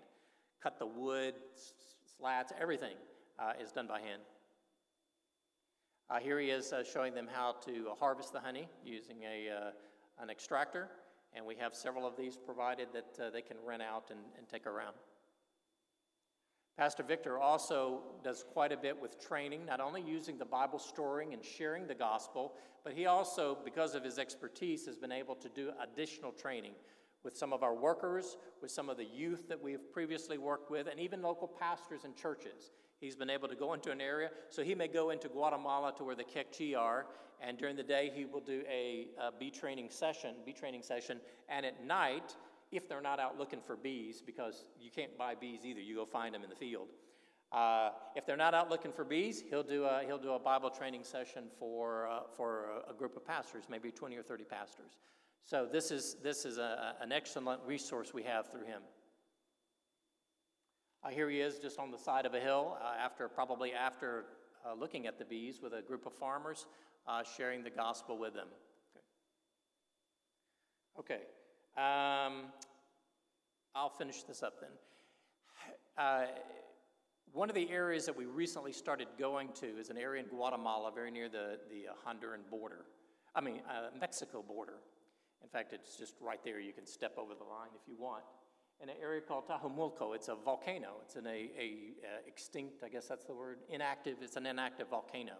Cut 0.62 0.78
the 0.78 0.86
wood, 0.86 1.34
slats, 2.16 2.52
everything 2.60 2.94
uh, 3.36 3.54
is 3.60 3.72
done 3.72 3.88
by 3.88 4.00
hand. 4.00 4.22
Uh, 6.08 6.20
here 6.20 6.38
he 6.38 6.50
is 6.50 6.72
showing 6.92 7.14
them 7.14 7.26
how 7.32 7.56
to 7.64 7.88
harvest 7.98 8.32
the 8.32 8.38
honey 8.38 8.68
using 8.84 9.22
a, 9.24 9.72
an 10.20 10.30
extractor, 10.30 10.88
and 11.34 11.44
we 11.44 11.54
have 11.56 11.74
several 11.74 12.06
of 12.06 12.16
these 12.16 12.36
provided 12.36 12.88
that 12.92 13.24
uh, 13.24 13.30
they 13.30 13.42
can 13.42 13.56
rent 13.64 13.82
out 13.82 14.10
and, 14.10 14.20
and 14.36 14.48
take 14.48 14.66
around. 14.66 14.94
Pastor 16.78 17.02
Victor 17.02 17.38
also 17.38 18.00
does 18.24 18.44
quite 18.52 18.72
a 18.72 18.76
bit 18.76 19.00
with 19.00 19.20
training, 19.20 19.66
not 19.66 19.80
only 19.80 20.00
using 20.00 20.38
the 20.38 20.44
Bible 20.44 20.78
storying 20.78 21.34
and 21.34 21.44
sharing 21.44 21.86
the 21.86 21.94
gospel, 21.94 22.54
but 22.82 22.94
he 22.94 23.06
also, 23.06 23.58
because 23.64 23.94
of 23.94 24.02
his 24.02 24.18
expertise, 24.18 24.86
has 24.86 24.96
been 24.96 25.12
able 25.12 25.34
to 25.36 25.48
do 25.50 25.70
additional 25.82 26.32
training 26.32 26.72
with 27.24 27.36
some 27.36 27.52
of 27.52 27.62
our 27.62 27.74
workers, 27.74 28.36
with 28.60 28.70
some 28.70 28.88
of 28.88 28.96
the 28.96 29.04
youth 29.04 29.48
that 29.48 29.62
we've 29.62 29.92
previously 29.92 30.38
worked 30.38 30.70
with, 30.70 30.88
and 30.88 30.98
even 30.98 31.22
local 31.22 31.46
pastors 31.46 32.04
and 32.04 32.16
churches. 32.16 32.72
He's 33.02 33.16
been 33.16 33.30
able 33.30 33.48
to 33.48 33.56
go 33.56 33.72
into 33.72 33.90
an 33.90 34.00
area, 34.00 34.30
so 34.48 34.62
he 34.62 34.76
may 34.76 34.86
go 34.86 35.10
into 35.10 35.28
Guatemala 35.28 35.92
to 35.96 36.04
where 36.04 36.14
the 36.14 36.22
Kekchi 36.22 36.78
are, 36.78 37.06
and 37.40 37.58
during 37.58 37.74
the 37.74 37.82
day 37.82 38.12
he 38.14 38.24
will 38.24 38.40
do 38.40 38.62
a, 38.70 39.08
a 39.20 39.32
bee 39.36 39.50
training 39.50 39.90
session, 39.90 40.36
bee 40.46 40.52
training 40.52 40.82
session, 40.82 41.18
and 41.48 41.66
at 41.66 41.84
night 41.84 42.36
if 42.70 42.88
they're 42.88 43.00
not 43.00 43.18
out 43.18 43.36
looking 43.36 43.60
for 43.60 43.76
bees, 43.76 44.22
because 44.24 44.66
you 44.80 44.88
can't 44.88 45.18
buy 45.18 45.34
bees 45.34 45.64
either. 45.64 45.80
You 45.80 45.96
go 45.96 46.04
find 46.06 46.32
them 46.32 46.44
in 46.44 46.48
the 46.48 46.54
field. 46.54 46.90
Uh, 47.50 47.90
if 48.14 48.24
they're 48.24 48.36
not 48.36 48.54
out 48.54 48.70
looking 48.70 48.92
for 48.92 49.04
bees, 49.04 49.42
he'll 49.50 49.64
do 49.64 49.82
a, 49.82 50.04
he'll 50.06 50.16
do 50.16 50.34
a 50.34 50.38
Bible 50.38 50.70
training 50.70 51.02
session 51.02 51.46
for, 51.58 52.06
uh, 52.06 52.20
for 52.36 52.66
a, 52.86 52.92
a, 52.92 52.94
group 52.94 53.16
of 53.16 53.26
pastors, 53.26 53.64
maybe 53.68 53.90
20 53.90 54.16
or 54.16 54.22
30 54.22 54.44
pastors. 54.44 54.92
So 55.42 55.68
this 55.70 55.90
is, 55.90 56.16
this 56.22 56.44
is 56.44 56.58
a, 56.58 56.94
an 57.00 57.10
excellent 57.10 57.60
resource 57.66 58.14
we 58.14 58.22
have 58.22 58.50
through 58.50 58.64
him. 58.64 58.80
Uh, 61.04 61.08
here 61.08 61.28
he 61.28 61.40
is 61.40 61.58
just 61.58 61.80
on 61.80 61.90
the 61.90 61.98
side 61.98 62.26
of 62.26 62.34
a 62.34 62.40
hill, 62.40 62.78
uh, 62.80 62.94
after 63.02 63.28
probably 63.28 63.72
after 63.72 64.26
uh, 64.64 64.72
looking 64.72 65.06
at 65.06 65.18
the 65.18 65.24
bees 65.24 65.60
with 65.60 65.72
a 65.72 65.82
group 65.82 66.06
of 66.06 66.12
farmers, 66.12 66.66
uh, 67.08 67.22
sharing 67.36 67.64
the 67.64 67.70
gospel 67.70 68.16
with 68.16 68.34
them. 68.34 68.46
Okay. 70.96 71.14
okay. 71.14 71.22
Um, 71.76 72.44
I'll 73.74 73.90
finish 73.90 74.22
this 74.22 74.44
up 74.44 74.60
then. 74.60 74.70
Uh, 75.98 76.26
one 77.32 77.48
of 77.48 77.54
the 77.54 77.68
areas 77.70 78.06
that 78.06 78.16
we 78.16 78.26
recently 78.26 78.72
started 78.72 79.08
going 79.18 79.48
to 79.54 79.66
is 79.66 79.90
an 79.90 79.98
area 79.98 80.22
in 80.22 80.28
Guatemala, 80.28 80.92
very 80.94 81.10
near 81.10 81.28
the, 81.28 81.58
the 81.68 81.86
Honduran 82.06 82.48
border. 82.50 82.84
I 83.34 83.40
mean, 83.40 83.60
uh, 83.68 83.88
Mexico 83.98 84.44
border. 84.46 84.74
In 85.42 85.48
fact, 85.48 85.72
it's 85.72 85.96
just 85.96 86.14
right 86.20 86.40
there. 86.44 86.60
You 86.60 86.72
can 86.72 86.86
step 86.86 87.14
over 87.18 87.34
the 87.34 87.44
line 87.44 87.70
if 87.74 87.88
you 87.88 87.96
want. 87.98 88.22
In 88.82 88.88
an 88.88 88.96
area 89.00 89.20
called 89.20 89.46
Tajumulco, 89.46 90.12
it's 90.12 90.26
a 90.26 90.34
volcano. 90.34 90.94
It's 91.04 91.14
an 91.14 91.26
a, 91.28 91.50
a 91.56 91.92
uh, 92.02 92.26
extinct, 92.26 92.82
I 92.82 92.88
guess 92.88 93.06
that's 93.06 93.24
the 93.24 93.32
word, 93.32 93.58
inactive. 93.70 94.16
It's 94.22 94.34
an 94.34 94.44
inactive 94.44 94.88
volcano. 94.88 95.34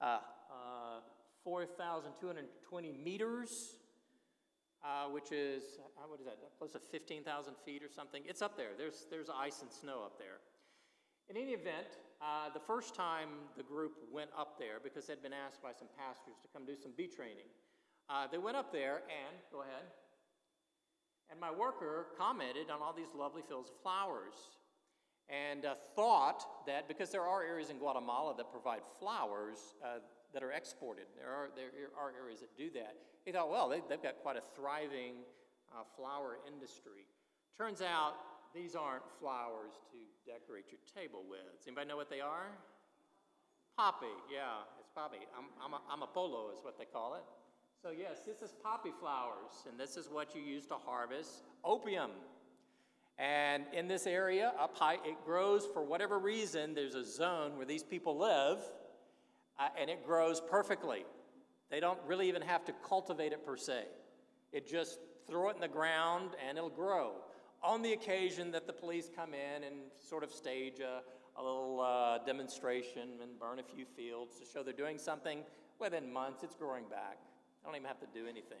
Uh, 0.00 0.18
uh 0.50 1.00
4,220 1.44 2.92
meters 2.92 3.76
uh, 4.84 5.08
which 5.08 5.32
is, 5.32 5.80
uh, 5.96 6.04
what 6.06 6.20
is 6.20 6.26
that, 6.26 6.36
close 6.58 6.72
to 6.72 6.78
15,000 6.78 7.54
feet 7.64 7.82
or 7.82 7.88
something. 7.88 8.22
It's 8.26 8.42
up 8.42 8.54
there. 8.54 8.76
There's, 8.76 9.06
there's 9.10 9.30
ice 9.30 9.62
and 9.62 9.72
snow 9.72 10.02
up 10.04 10.18
there. 10.18 10.44
In 11.30 11.38
any 11.38 11.52
event, 11.52 11.96
uh, 12.20 12.52
the 12.52 12.60
first 12.60 12.94
time 12.94 13.28
the 13.56 13.62
group 13.62 13.92
went 14.12 14.28
up 14.38 14.58
there, 14.58 14.76
because 14.84 15.06
they'd 15.06 15.22
been 15.22 15.32
asked 15.32 15.62
by 15.62 15.72
some 15.72 15.88
pastors 15.96 16.36
to 16.42 16.48
come 16.52 16.66
do 16.66 16.76
some 16.76 16.92
bee 16.94 17.08
training, 17.08 17.48
they 18.30 18.36
went 18.36 18.58
up 18.58 18.72
there 18.72 19.00
and, 19.08 19.40
go 19.50 19.62
ahead, 19.62 19.88
and 21.30 21.40
my 21.40 21.50
worker 21.50 22.06
commented 22.18 22.70
on 22.70 22.82
all 22.82 22.92
these 22.92 23.14
lovely 23.16 23.42
fields 23.46 23.70
of 23.70 23.76
flowers 23.82 24.34
and 25.28 25.64
uh, 25.64 25.74
thought 25.96 26.44
that 26.66 26.86
because 26.88 27.10
there 27.10 27.22
are 27.24 27.42
areas 27.42 27.70
in 27.70 27.78
Guatemala 27.78 28.34
that 28.36 28.50
provide 28.50 28.80
flowers 28.98 29.74
uh, 29.82 29.98
that 30.32 30.42
are 30.42 30.52
exported, 30.52 31.04
there 31.16 31.30
are, 31.30 31.48
there 31.56 31.70
are 31.98 32.12
areas 32.20 32.40
that 32.40 32.54
do 32.56 32.68
that. 32.74 32.96
He 33.24 33.32
thought, 33.32 33.50
well, 33.50 33.68
they, 33.68 33.80
have 33.88 34.02
got 34.02 34.20
quite 34.22 34.36
a 34.36 34.42
thriving 34.54 35.24
uh, 35.72 35.84
flower 35.96 36.38
industry. 36.46 37.06
Turns 37.56 37.80
out 37.80 38.14
these 38.54 38.74
aren't 38.74 39.04
flowers 39.18 39.72
to 39.90 39.98
decorate 40.30 40.66
your 40.70 40.80
table 40.94 41.22
with. 41.28 41.40
Does 41.58 41.66
anybody 41.66 41.88
know 41.88 41.96
what 41.96 42.10
they 42.10 42.20
are? 42.20 42.52
Poppy, 43.76 44.14
yeah, 44.30 44.62
it's 44.78 44.90
poppy. 44.94 45.18
I'm, 45.34 45.74
I'm, 45.90 46.02
a, 46.02 46.06
polo, 46.06 46.50
is 46.54 46.62
what 46.62 46.78
they 46.78 46.84
call 46.84 47.14
it. 47.14 47.24
So, 47.84 47.90
yes, 47.90 48.20
this 48.26 48.40
is 48.40 48.54
poppy 48.62 48.92
flowers, 48.98 49.66
and 49.68 49.78
this 49.78 49.98
is 49.98 50.08
what 50.08 50.34
you 50.34 50.40
use 50.40 50.64
to 50.68 50.74
harvest 50.86 51.42
opium. 51.62 52.12
And 53.18 53.64
in 53.74 53.88
this 53.88 54.06
area, 54.06 54.54
up 54.58 54.74
high, 54.74 54.94
it 55.04 55.22
grows 55.22 55.66
for 55.66 55.82
whatever 55.82 56.18
reason. 56.18 56.74
There's 56.74 56.94
a 56.94 57.04
zone 57.04 57.58
where 57.58 57.66
these 57.66 57.82
people 57.82 58.16
live, 58.16 58.56
uh, 59.60 59.68
and 59.78 59.90
it 59.90 60.02
grows 60.06 60.40
perfectly. 60.40 61.04
They 61.70 61.78
don't 61.78 61.98
really 62.06 62.26
even 62.26 62.40
have 62.40 62.64
to 62.64 62.72
cultivate 62.88 63.32
it 63.32 63.44
per 63.44 63.58
se. 63.58 63.84
It 64.50 64.66
just 64.66 64.98
throw 65.28 65.50
it 65.50 65.56
in 65.56 65.60
the 65.60 65.68
ground 65.68 66.30
and 66.48 66.56
it'll 66.56 66.70
grow. 66.70 67.16
On 67.62 67.82
the 67.82 67.92
occasion 67.92 68.50
that 68.52 68.66
the 68.66 68.72
police 68.72 69.10
come 69.14 69.34
in 69.34 69.62
and 69.62 69.74
sort 70.08 70.24
of 70.24 70.32
stage 70.32 70.80
a, 70.80 71.02
a 71.38 71.42
little 71.42 71.82
uh, 71.82 72.24
demonstration 72.24 73.20
and 73.22 73.38
burn 73.38 73.58
a 73.58 73.62
few 73.62 73.84
fields 73.84 74.38
to 74.38 74.46
show 74.50 74.62
they're 74.62 74.72
doing 74.72 74.96
something, 74.96 75.40
within 75.78 76.10
months 76.10 76.42
it's 76.42 76.54
growing 76.54 76.84
back. 76.88 77.18
They 77.64 77.70
don't 77.70 77.76
even 77.76 77.88
have 77.88 78.00
to 78.00 78.06
do 78.12 78.26
anything. 78.28 78.58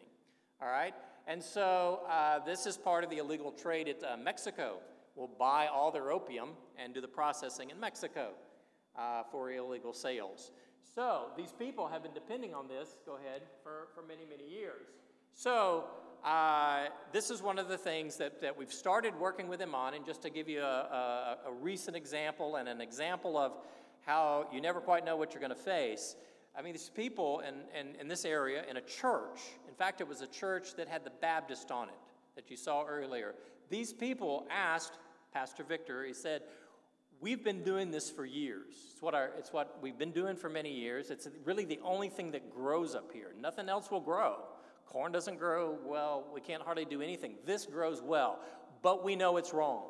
All 0.62 0.68
right? 0.68 0.94
And 1.26 1.42
so 1.42 2.00
uh, 2.08 2.38
this 2.44 2.64
is 2.64 2.78
part 2.78 3.04
of 3.04 3.10
the 3.10 3.18
illegal 3.18 3.52
trade 3.52 3.86
at 3.88 4.02
uh, 4.02 4.16
Mexico. 4.16 4.78
Will 5.14 5.28
buy 5.28 5.66
all 5.66 5.90
their 5.90 6.10
opium 6.10 6.50
and 6.78 6.94
do 6.94 7.02
the 7.02 7.08
processing 7.08 7.68
in 7.68 7.78
Mexico 7.78 8.30
uh, 8.98 9.22
for 9.30 9.50
illegal 9.52 9.92
sales. 9.92 10.52
So 10.94 11.26
these 11.36 11.52
people 11.52 11.86
have 11.86 12.02
been 12.02 12.14
depending 12.14 12.54
on 12.54 12.66
this, 12.66 12.96
go 13.04 13.16
ahead, 13.16 13.42
for, 13.62 13.88
for 13.94 14.02
many, 14.06 14.24
many 14.28 14.48
years. 14.48 14.86
So 15.34 15.84
uh, 16.24 16.86
this 17.12 17.30
is 17.30 17.42
one 17.42 17.58
of 17.58 17.68
the 17.68 17.76
things 17.76 18.16
that, 18.16 18.40
that 18.40 18.56
we've 18.56 18.72
started 18.72 19.14
working 19.20 19.48
with 19.48 19.60
him 19.60 19.74
on. 19.74 19.94
And 19.94 20.06
just 20.06 20.22
to 20.22 20.30
give 20.30 20.48
you 20.48 20.62
a, 20.62 21.36
a, 21.44 21.48
a 21.48 21.52
recent 21.52 21.94
example 21.96 22.56
and 22.56 22.68
an 22.68 22.80
example 22.80 23.36
of 23.36 23.52
how 24.06 24.46
you 24.52 24.60
never 24.60 24.80
quite 24.80 25.04
know 25.04 25.16
what 25.16 25.34
you're 25.34 25.40
going 25.40 25.54
to 25.54 25.56
face. 25.56 26.16
I 26.56 26.62
mean, 26.62 26.72
these 26.72 26.90
people 26.94 27.40
in, 27.40 27.54
in, 27.78 27.96
in 28.00 28.08
this 28.08 28.24
area, 28.24 28.64
in 28.68 28.76
a 28.76 28.80
church, 28.80 29.40
in 29.68 29.74
fact, 29.74 30.00
it 30.00 30.08
was 30.08 30.20
a 30.20 30.26
church 30.26 30.74
that 30.76 30.88
had 30.88 31.04
the 31.04 31.12
Baptist 31.20 31.70
on 31.70 31.88
it 31.88 31.94
that 32.36 32.50
you 32.50 32.56
saw 32.56 32.84
earlier. 32.84 33.34
These 33.70 33.92
people 33.92 34.46
asked 34.50 34.98
Pastor 35.32 35.64
Victor, 35.64 36.04
he 36.04 36.14
said, 36.14 36.42
We've 37.20 37.42
been 37.42 37.62
doing 37.62 37.90
this 37.90 38.10
for 38.10 38.26
years. 38.26 38.74
It's 38.92 39.00
what, 39.00 39.14
our, 39.14 39.30
it's 39.38 39.52
what 39.52 39.78
we've 39.80 39.96
been 39.96 40.10
doing 40.10 40.36
for 40.36 40.50
many 40.50 40.70
years. 40.70 41.10
It's 41.10 41.26
really 41.44 41.64
the 41.64 41.80
only 41.82 42.10
thing 42.10 42.32
that 42.32 42.54
grows 42.54 42.94
up 42.94 43.12
here. 43.12 43.34
Nothing 43.40 43.68
else 43.68 43.90
will 43.90 44.00
grow. 44.00 44.40
Corn 44.86 45.10
doesn't 45.10 45.38
grow 45.38 45.78
well. 45.86 46.24
We 46.34 46.40
can't 46.40 46.62
hardly 46.62 46.84
do 46.84 47.00
anything. 47.00 47.36
This 47.46 47.64
grows 47.64 48.02
well, 48.02 48.40
but 48.82 49.02
we 49.02 49.16
know 49.16 49.38
it's 49.38 49.54
wrong. 49.54 49.84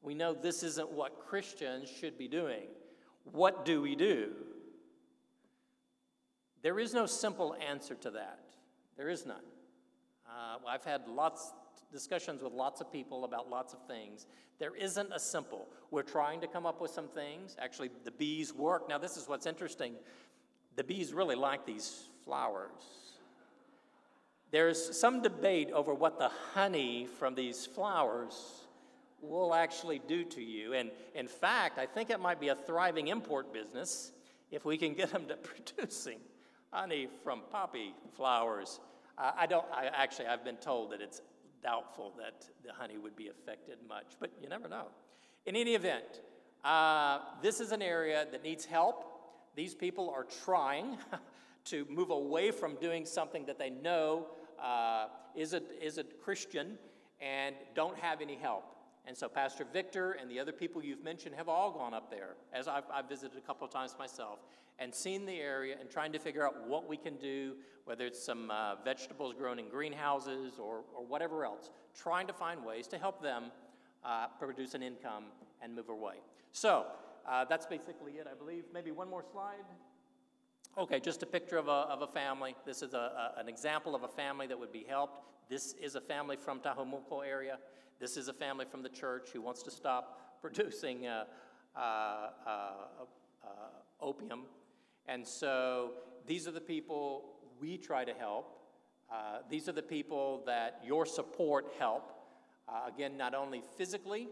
We 0.00 0.14
know 0.14 0.32
this 0.32 0.62
isn't 0.62 0.90
what 0.90 1.18
Christians 1.18 1.90
should 1.90 2.16
be 2.16 2.28
doing. 2.28 2.68
What 3.24 3.64
do 3.64 3.82
we 3.82 3.94
do? 3.94 4.32
There 6.64 6.78
is 6.78 6.94
no 6.94 7.04
simple 7.04 7.54
answer 7.70 7.94
to 7.94 8.10
that. 8.12 8.40
There 8.96 9.10
is 9.10 9.26
none. 9.26 9.44
Uh, 10.26 10.56
I've 10.66 10.82
had 10.82 11.06
lots 11.06 11.52
discussions 11.92 12.42
with 12.42 12.54
lots 12.54 12.80
of 12.80 12.90
people 12.90 13.24
about 13.24 13.50
lots 13.50 13.74
of 13.74 13.80
things. 13.86 14.26
There 14.58 14.74
isn't 14.74 15.12
a 15.12 15.20
simple. 15.20 15.68
We're 15.90 16.02
trying 16.02 16.40
to 16.40 16.46
come 16.46 16.64
up 16.64 16.80
with 16.80 16.90
some 16.90 17.08
things. 17.08 17.54
Actually, 17.58 17.90
the 18.04 18.10
bees 18.12 18.54
work. 18.54 18.88
Now, 18.88 18.96
this 18.96 19.18
is 19.18 19.28
what's 19.28 19.44
interesting. 19.44 19.92
The 20.76 20.84
bees 20.84 21.12
really 21.12 21.36
like 21.36 21.66
these 21.66 22.08
flowers. 22.24 22.70
There's 24.50 24.98
some 24.98 25.20
debate 25.20 25.70
over 25.70 25.92
what 25.92 26.18
the 26.18 26.30
honey 26.54 27.06
from 27.18 27.34
these 27.34 27.66
flowers 27.66 28.66
will 29.20 29.52
actually 29.52 30.00
do 30.08 30.24
to 30.24 30.42
you. 30.42 30.72
And 30.72 30.90
in 31.14 31.28
fact, 31.28 31.78
I 31.78 31.84
think 31.84 32.08
it 32.08 32.20
might 32.20 32.40
be 32.40 32.48
a 32.48 32.54
thriving 32.54 33.08
import 33.08 33.52
business 33.52 34.12
if 34.50 34.64
we 34.64 34.78
can 34.78 34.94
get 34.94 35.12
them 35.12 35.26
to 35.26 35.36
producing 35.76 36.20
honey 36.74 37.06
from 37.22 37.42
poppy 37.52 37.94
flowers. 38.16 38.80
Uh, 39.16 39.30
I 39.38 39.46
don't, 39.46 39.64
I 39.72 39.86
actually, 39.94 40.26
I've 40.26 40.44
been 40.44 40.56
told 40.56 40.90
that 40.90 41.00
it's 41.00 41.22
doubtful 41.62 42.12
that 42.18 42.46
the 42.66 42.72
honey 42.72 42.98
would 42.98 43.14
be 43.14 43.28
affected 43.28 43.78
much, 43.88 44.16
but 44.18 44.30
you 44.42 44.48
never 44.48 44.68
know. 44.68 44.86
In 45.46 45.54
any 45.54 45.76
event, 45.76 46.20
uh, 46.64 47.20
this 47.40 47.60
is 47.60 47.70
an 47.70 47.80
area 47.80 48.26
that 48.32 48.42
needs 48.42 48.64
help. 48.64 49.04
These 49.54 49.76
people 49.76 50.10
are 50.10 50.26
trying 50.44 50.98
to 51.66 51.86
move 51.88 52.10
away 52.10 52.50
from 52.50 52.74
doing 52.80 53.06
something 53.06 53.46
that 53.46 53.56
they 53.56 53.70
know 53.70 54.26
uh, 54.60 55.06
is, 55.36 55.54
a, 55.54 55.62
is 55.80 55.98
a 55.98 56.04
Christian 56.24 56.76
and 57.20 57.54
don't 57.76 57.96
have 57.98 58.20
any 58.20 58.34
help. 58.34 58.73
And 59.06 59.16
so 59.16 59.28
Pastor 59.28 59.66
Victor 59.70 60.12
and 60.12 60.30
the 60.30 60.40
other 60.40 60.52
people 60.52 60.82
you've 60.82 61.04
mentioned 61.04 61.34
have 61.34 61.48
all 61.48 61.70
gone 61.70 61.92
up 61.92 62.10
there, 62.10 62.36
as 62.52 62.68
I've, 62.68 62.84
I've, 62.92 63.08
visited 63.08 63.36
a 63.36 63.40
couple 63.40 63.66
of 63.66 63.72
times 63.72 63.94
myself, 63.98 64.38
and 64.78 64.94
seen 64.94 65.26
the 65.26 65.34
area 65.34 65.76
and 65.78 65.90
trying 65.90 66.10
to 66.12 66.18
figure 66.18 66.46
out 66.46 66.66
what 66.66 66.88
we 66.88 66.96
can 66.96 67.16
do, 67.16 67.54
whether 67.84 68.06
it's 68.06 68.22
some 68.22 68.50
uh, 68.50 68.76
vegetables 68.82 69.34
grown 69.34 69.58
in 69.58 69.68
greenhouses 69.68 70.54
or, 70.58 70.84
or 70.96 71.04
whatever 71.06 71.44
else, 71.44 71.70
trying 71.94 72.26
to 72.26 72.32
find 72.32 72.64
ways 72.64 72.86
to 72.88 72.98
help 72.98 73.22
them 73.22 73.52
uh, 74.04 74.28
produce 74.38 74.74
an 74.74 74.82
income 74.82 75.24
and 75.62 75.74
move 75.74 75.90
away. 75.90 76.16
So 76.52 76.86
uh, 77.28 77.44
that's 77.44 77.66
basically 77.66 78.12
it, 78.12 78.26
I 78.30 78.34
believe. 78.34 78.64
Maybe 78.72 78.90
one 78.90 79.08
more 79.08 79.24
slide. 79.30 79.64
Okay, 80.76 80.98
just 80.98 81.22
a 81.22 81.26
picture 81.26 81.56
of 81.56 81.68
a, 81.68 81.70
of 81.70 82.02
a 82.02 82.06
family. 82.08 82.56
This 82.66 82.82
is 82.82 82.94
a, 82.94 82.98
a, 83.36 83.40
an 83.40 83.48
example 83.48 83.94
of 83.94 84.02
a 84.02 84.08
family 84.08 84.48
that 84.48 84.58
would 84.58 84.72
be 84.72 84.84
helped. 84.88 85.20
This 85.48 85.72
is 85.74 85.94
a 85.94 86.00
family 86.00 86.34
from 86.34 86.58
Tajumulco 86.58 87.24
area. 87.24 87.58
This 88.00 88.16
is 88.16 88.26
a 88.26 88.32
family 88.32 88.64
from 88.68 88.82
the 88.82 88.88
church 88.88 89.28
who 89.32 89.40
wants 89.40 89.62
to 89.62 89.70
stop 89.70 90.40
producing 90.40 91.06
uh, 91.06 91.26
uh, 91.76 91.80
uh, 91.80 92.50
uh, 93.44 93.48
opium. 94.00 94.46
And 95.06 95.24
so 95.24 95.92
these 96.26 96.48
are 96.48 96.50
the 96.50 96.60
people 96.60 97.36
we 97.60 97.78
try 97.78 98.04
to 98.04 98.12
help. 98.12 98.58
Uh, 99.12 99.38
these 99.48 99.68
are 99.68 99.72
the 99.72 99.82
people 99.82 100.42
that 100.44 100.80
your 100.84 101.06
support 101.06 101.66
help. 101.78 102.10
Uh, 102.68 102.88
again, 102.92 103.16
not 103.16 103.32
only 103.32 103.62
physically, 103.76 104.26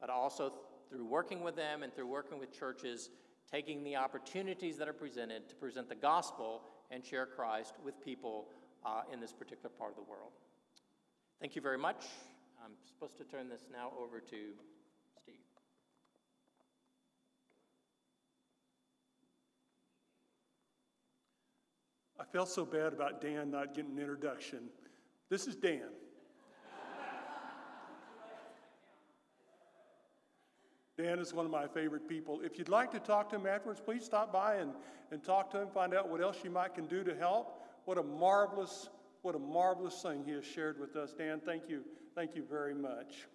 but 0.00 0.10
also 0.10 0.54
through 0.90 1.04
working 1.04 1.44
with 1.44 1.54
them 1.54 1.84
and 1.84 1.94
through 1.94 2.08
working 2.08 2.40
with 2.40 2.52
churches, 2.52 3.10
taking 3.54 3.84
the 3.84 3.94
opportunities 3.94 4.76
that 4.78 4.88
are 4.88 4.92
presented 4.92 5.48
to 5.48 5.54
present 5.54 5.88
the 5.88 5.94
gospel 5.94 6.62
and 6.90 7.04
share 7.04 7.24
Christ 7.24 7.74
with 7.84 8.04
people 8.04 8.48
uh, 8.84 9.02
in 9.12 9.20
this 9.20 9.32
particular 9.32 9.70
part 9.78 9.90
of 9.90 9.96
the 9.96 10.10
world. 10.10 10.32
Thank 11.40 11.54
you 11.54 11.62
very 11.62 11.78
much. 11.78 12.04
I'm 12.64 12.72
supposed 12.84 13.16
to 13.18 13.22
turn 13.22 13.48
this 13.48 13.66
now 13.70 13.92
over 13.96 14.18
to 14.18 14.36
Steve. 15.22 15.34
I 22.18 22.24
felt 22.24 22.48
so 22.48 22.64
bad 22.64 22.92
about 22.92 23.20
Dan 23.20 23.52
not 23.52 23.72
getting 23.72 23.92
an 23.92 24.00
introduction. 24.00 24.64
This 25.30 25.46
is 25.46 25.54
Dan. 25.54 25.90
Dan 30.96 31.18
is 31.18 31.34
one 31.34 31.44
of 31.44 31.50
my 31.50 31.66
favorite 31.66 32.08
people. 32.08 32.40
If 32.42 32.58
you'd 32.58 32.68
like 32.68 32.90
to 32.92 33.00
talk 33.00 33.28
to 33.30 33.36
him 33.36 33.46
afterwards, 33.46 33.80
please 33.84 34.04
stop 34.04 34.32
by 34.32 34.56
and, 34.56 34.72
and 35.10 35.22
talk 35.22 35.50
to 35.50 35.60
him, 35.60 35.68
find 35.68 35.92
out 35.92 36.08
what 36.08 36.20
else 36.20 36.38
you 36.44 36.50
might 36.50 36.74
can 36.74 36.86
do 36.86 37.02
to 37.02 37.14
help. 37.16 37.62
What 37.84 37.98
a 37.98 38.02
marvelous, 38.02 38.88
what 39.22 39.34
a 39.34 39.38
marvelous 39.38 40.00
thing 40.00 40.22
he 40.24 40.32
has 40.32 40.44
shared 40.44 40.78
with 40.78 40.94
us. 40.94 41.12
Dan, 41.12 41.40
thank 41.44 41.68
you 41.68 41.82
Thank 42.14 42.36
you 42.36 42.44
very 42.48 42.74
much. 42.74 43.26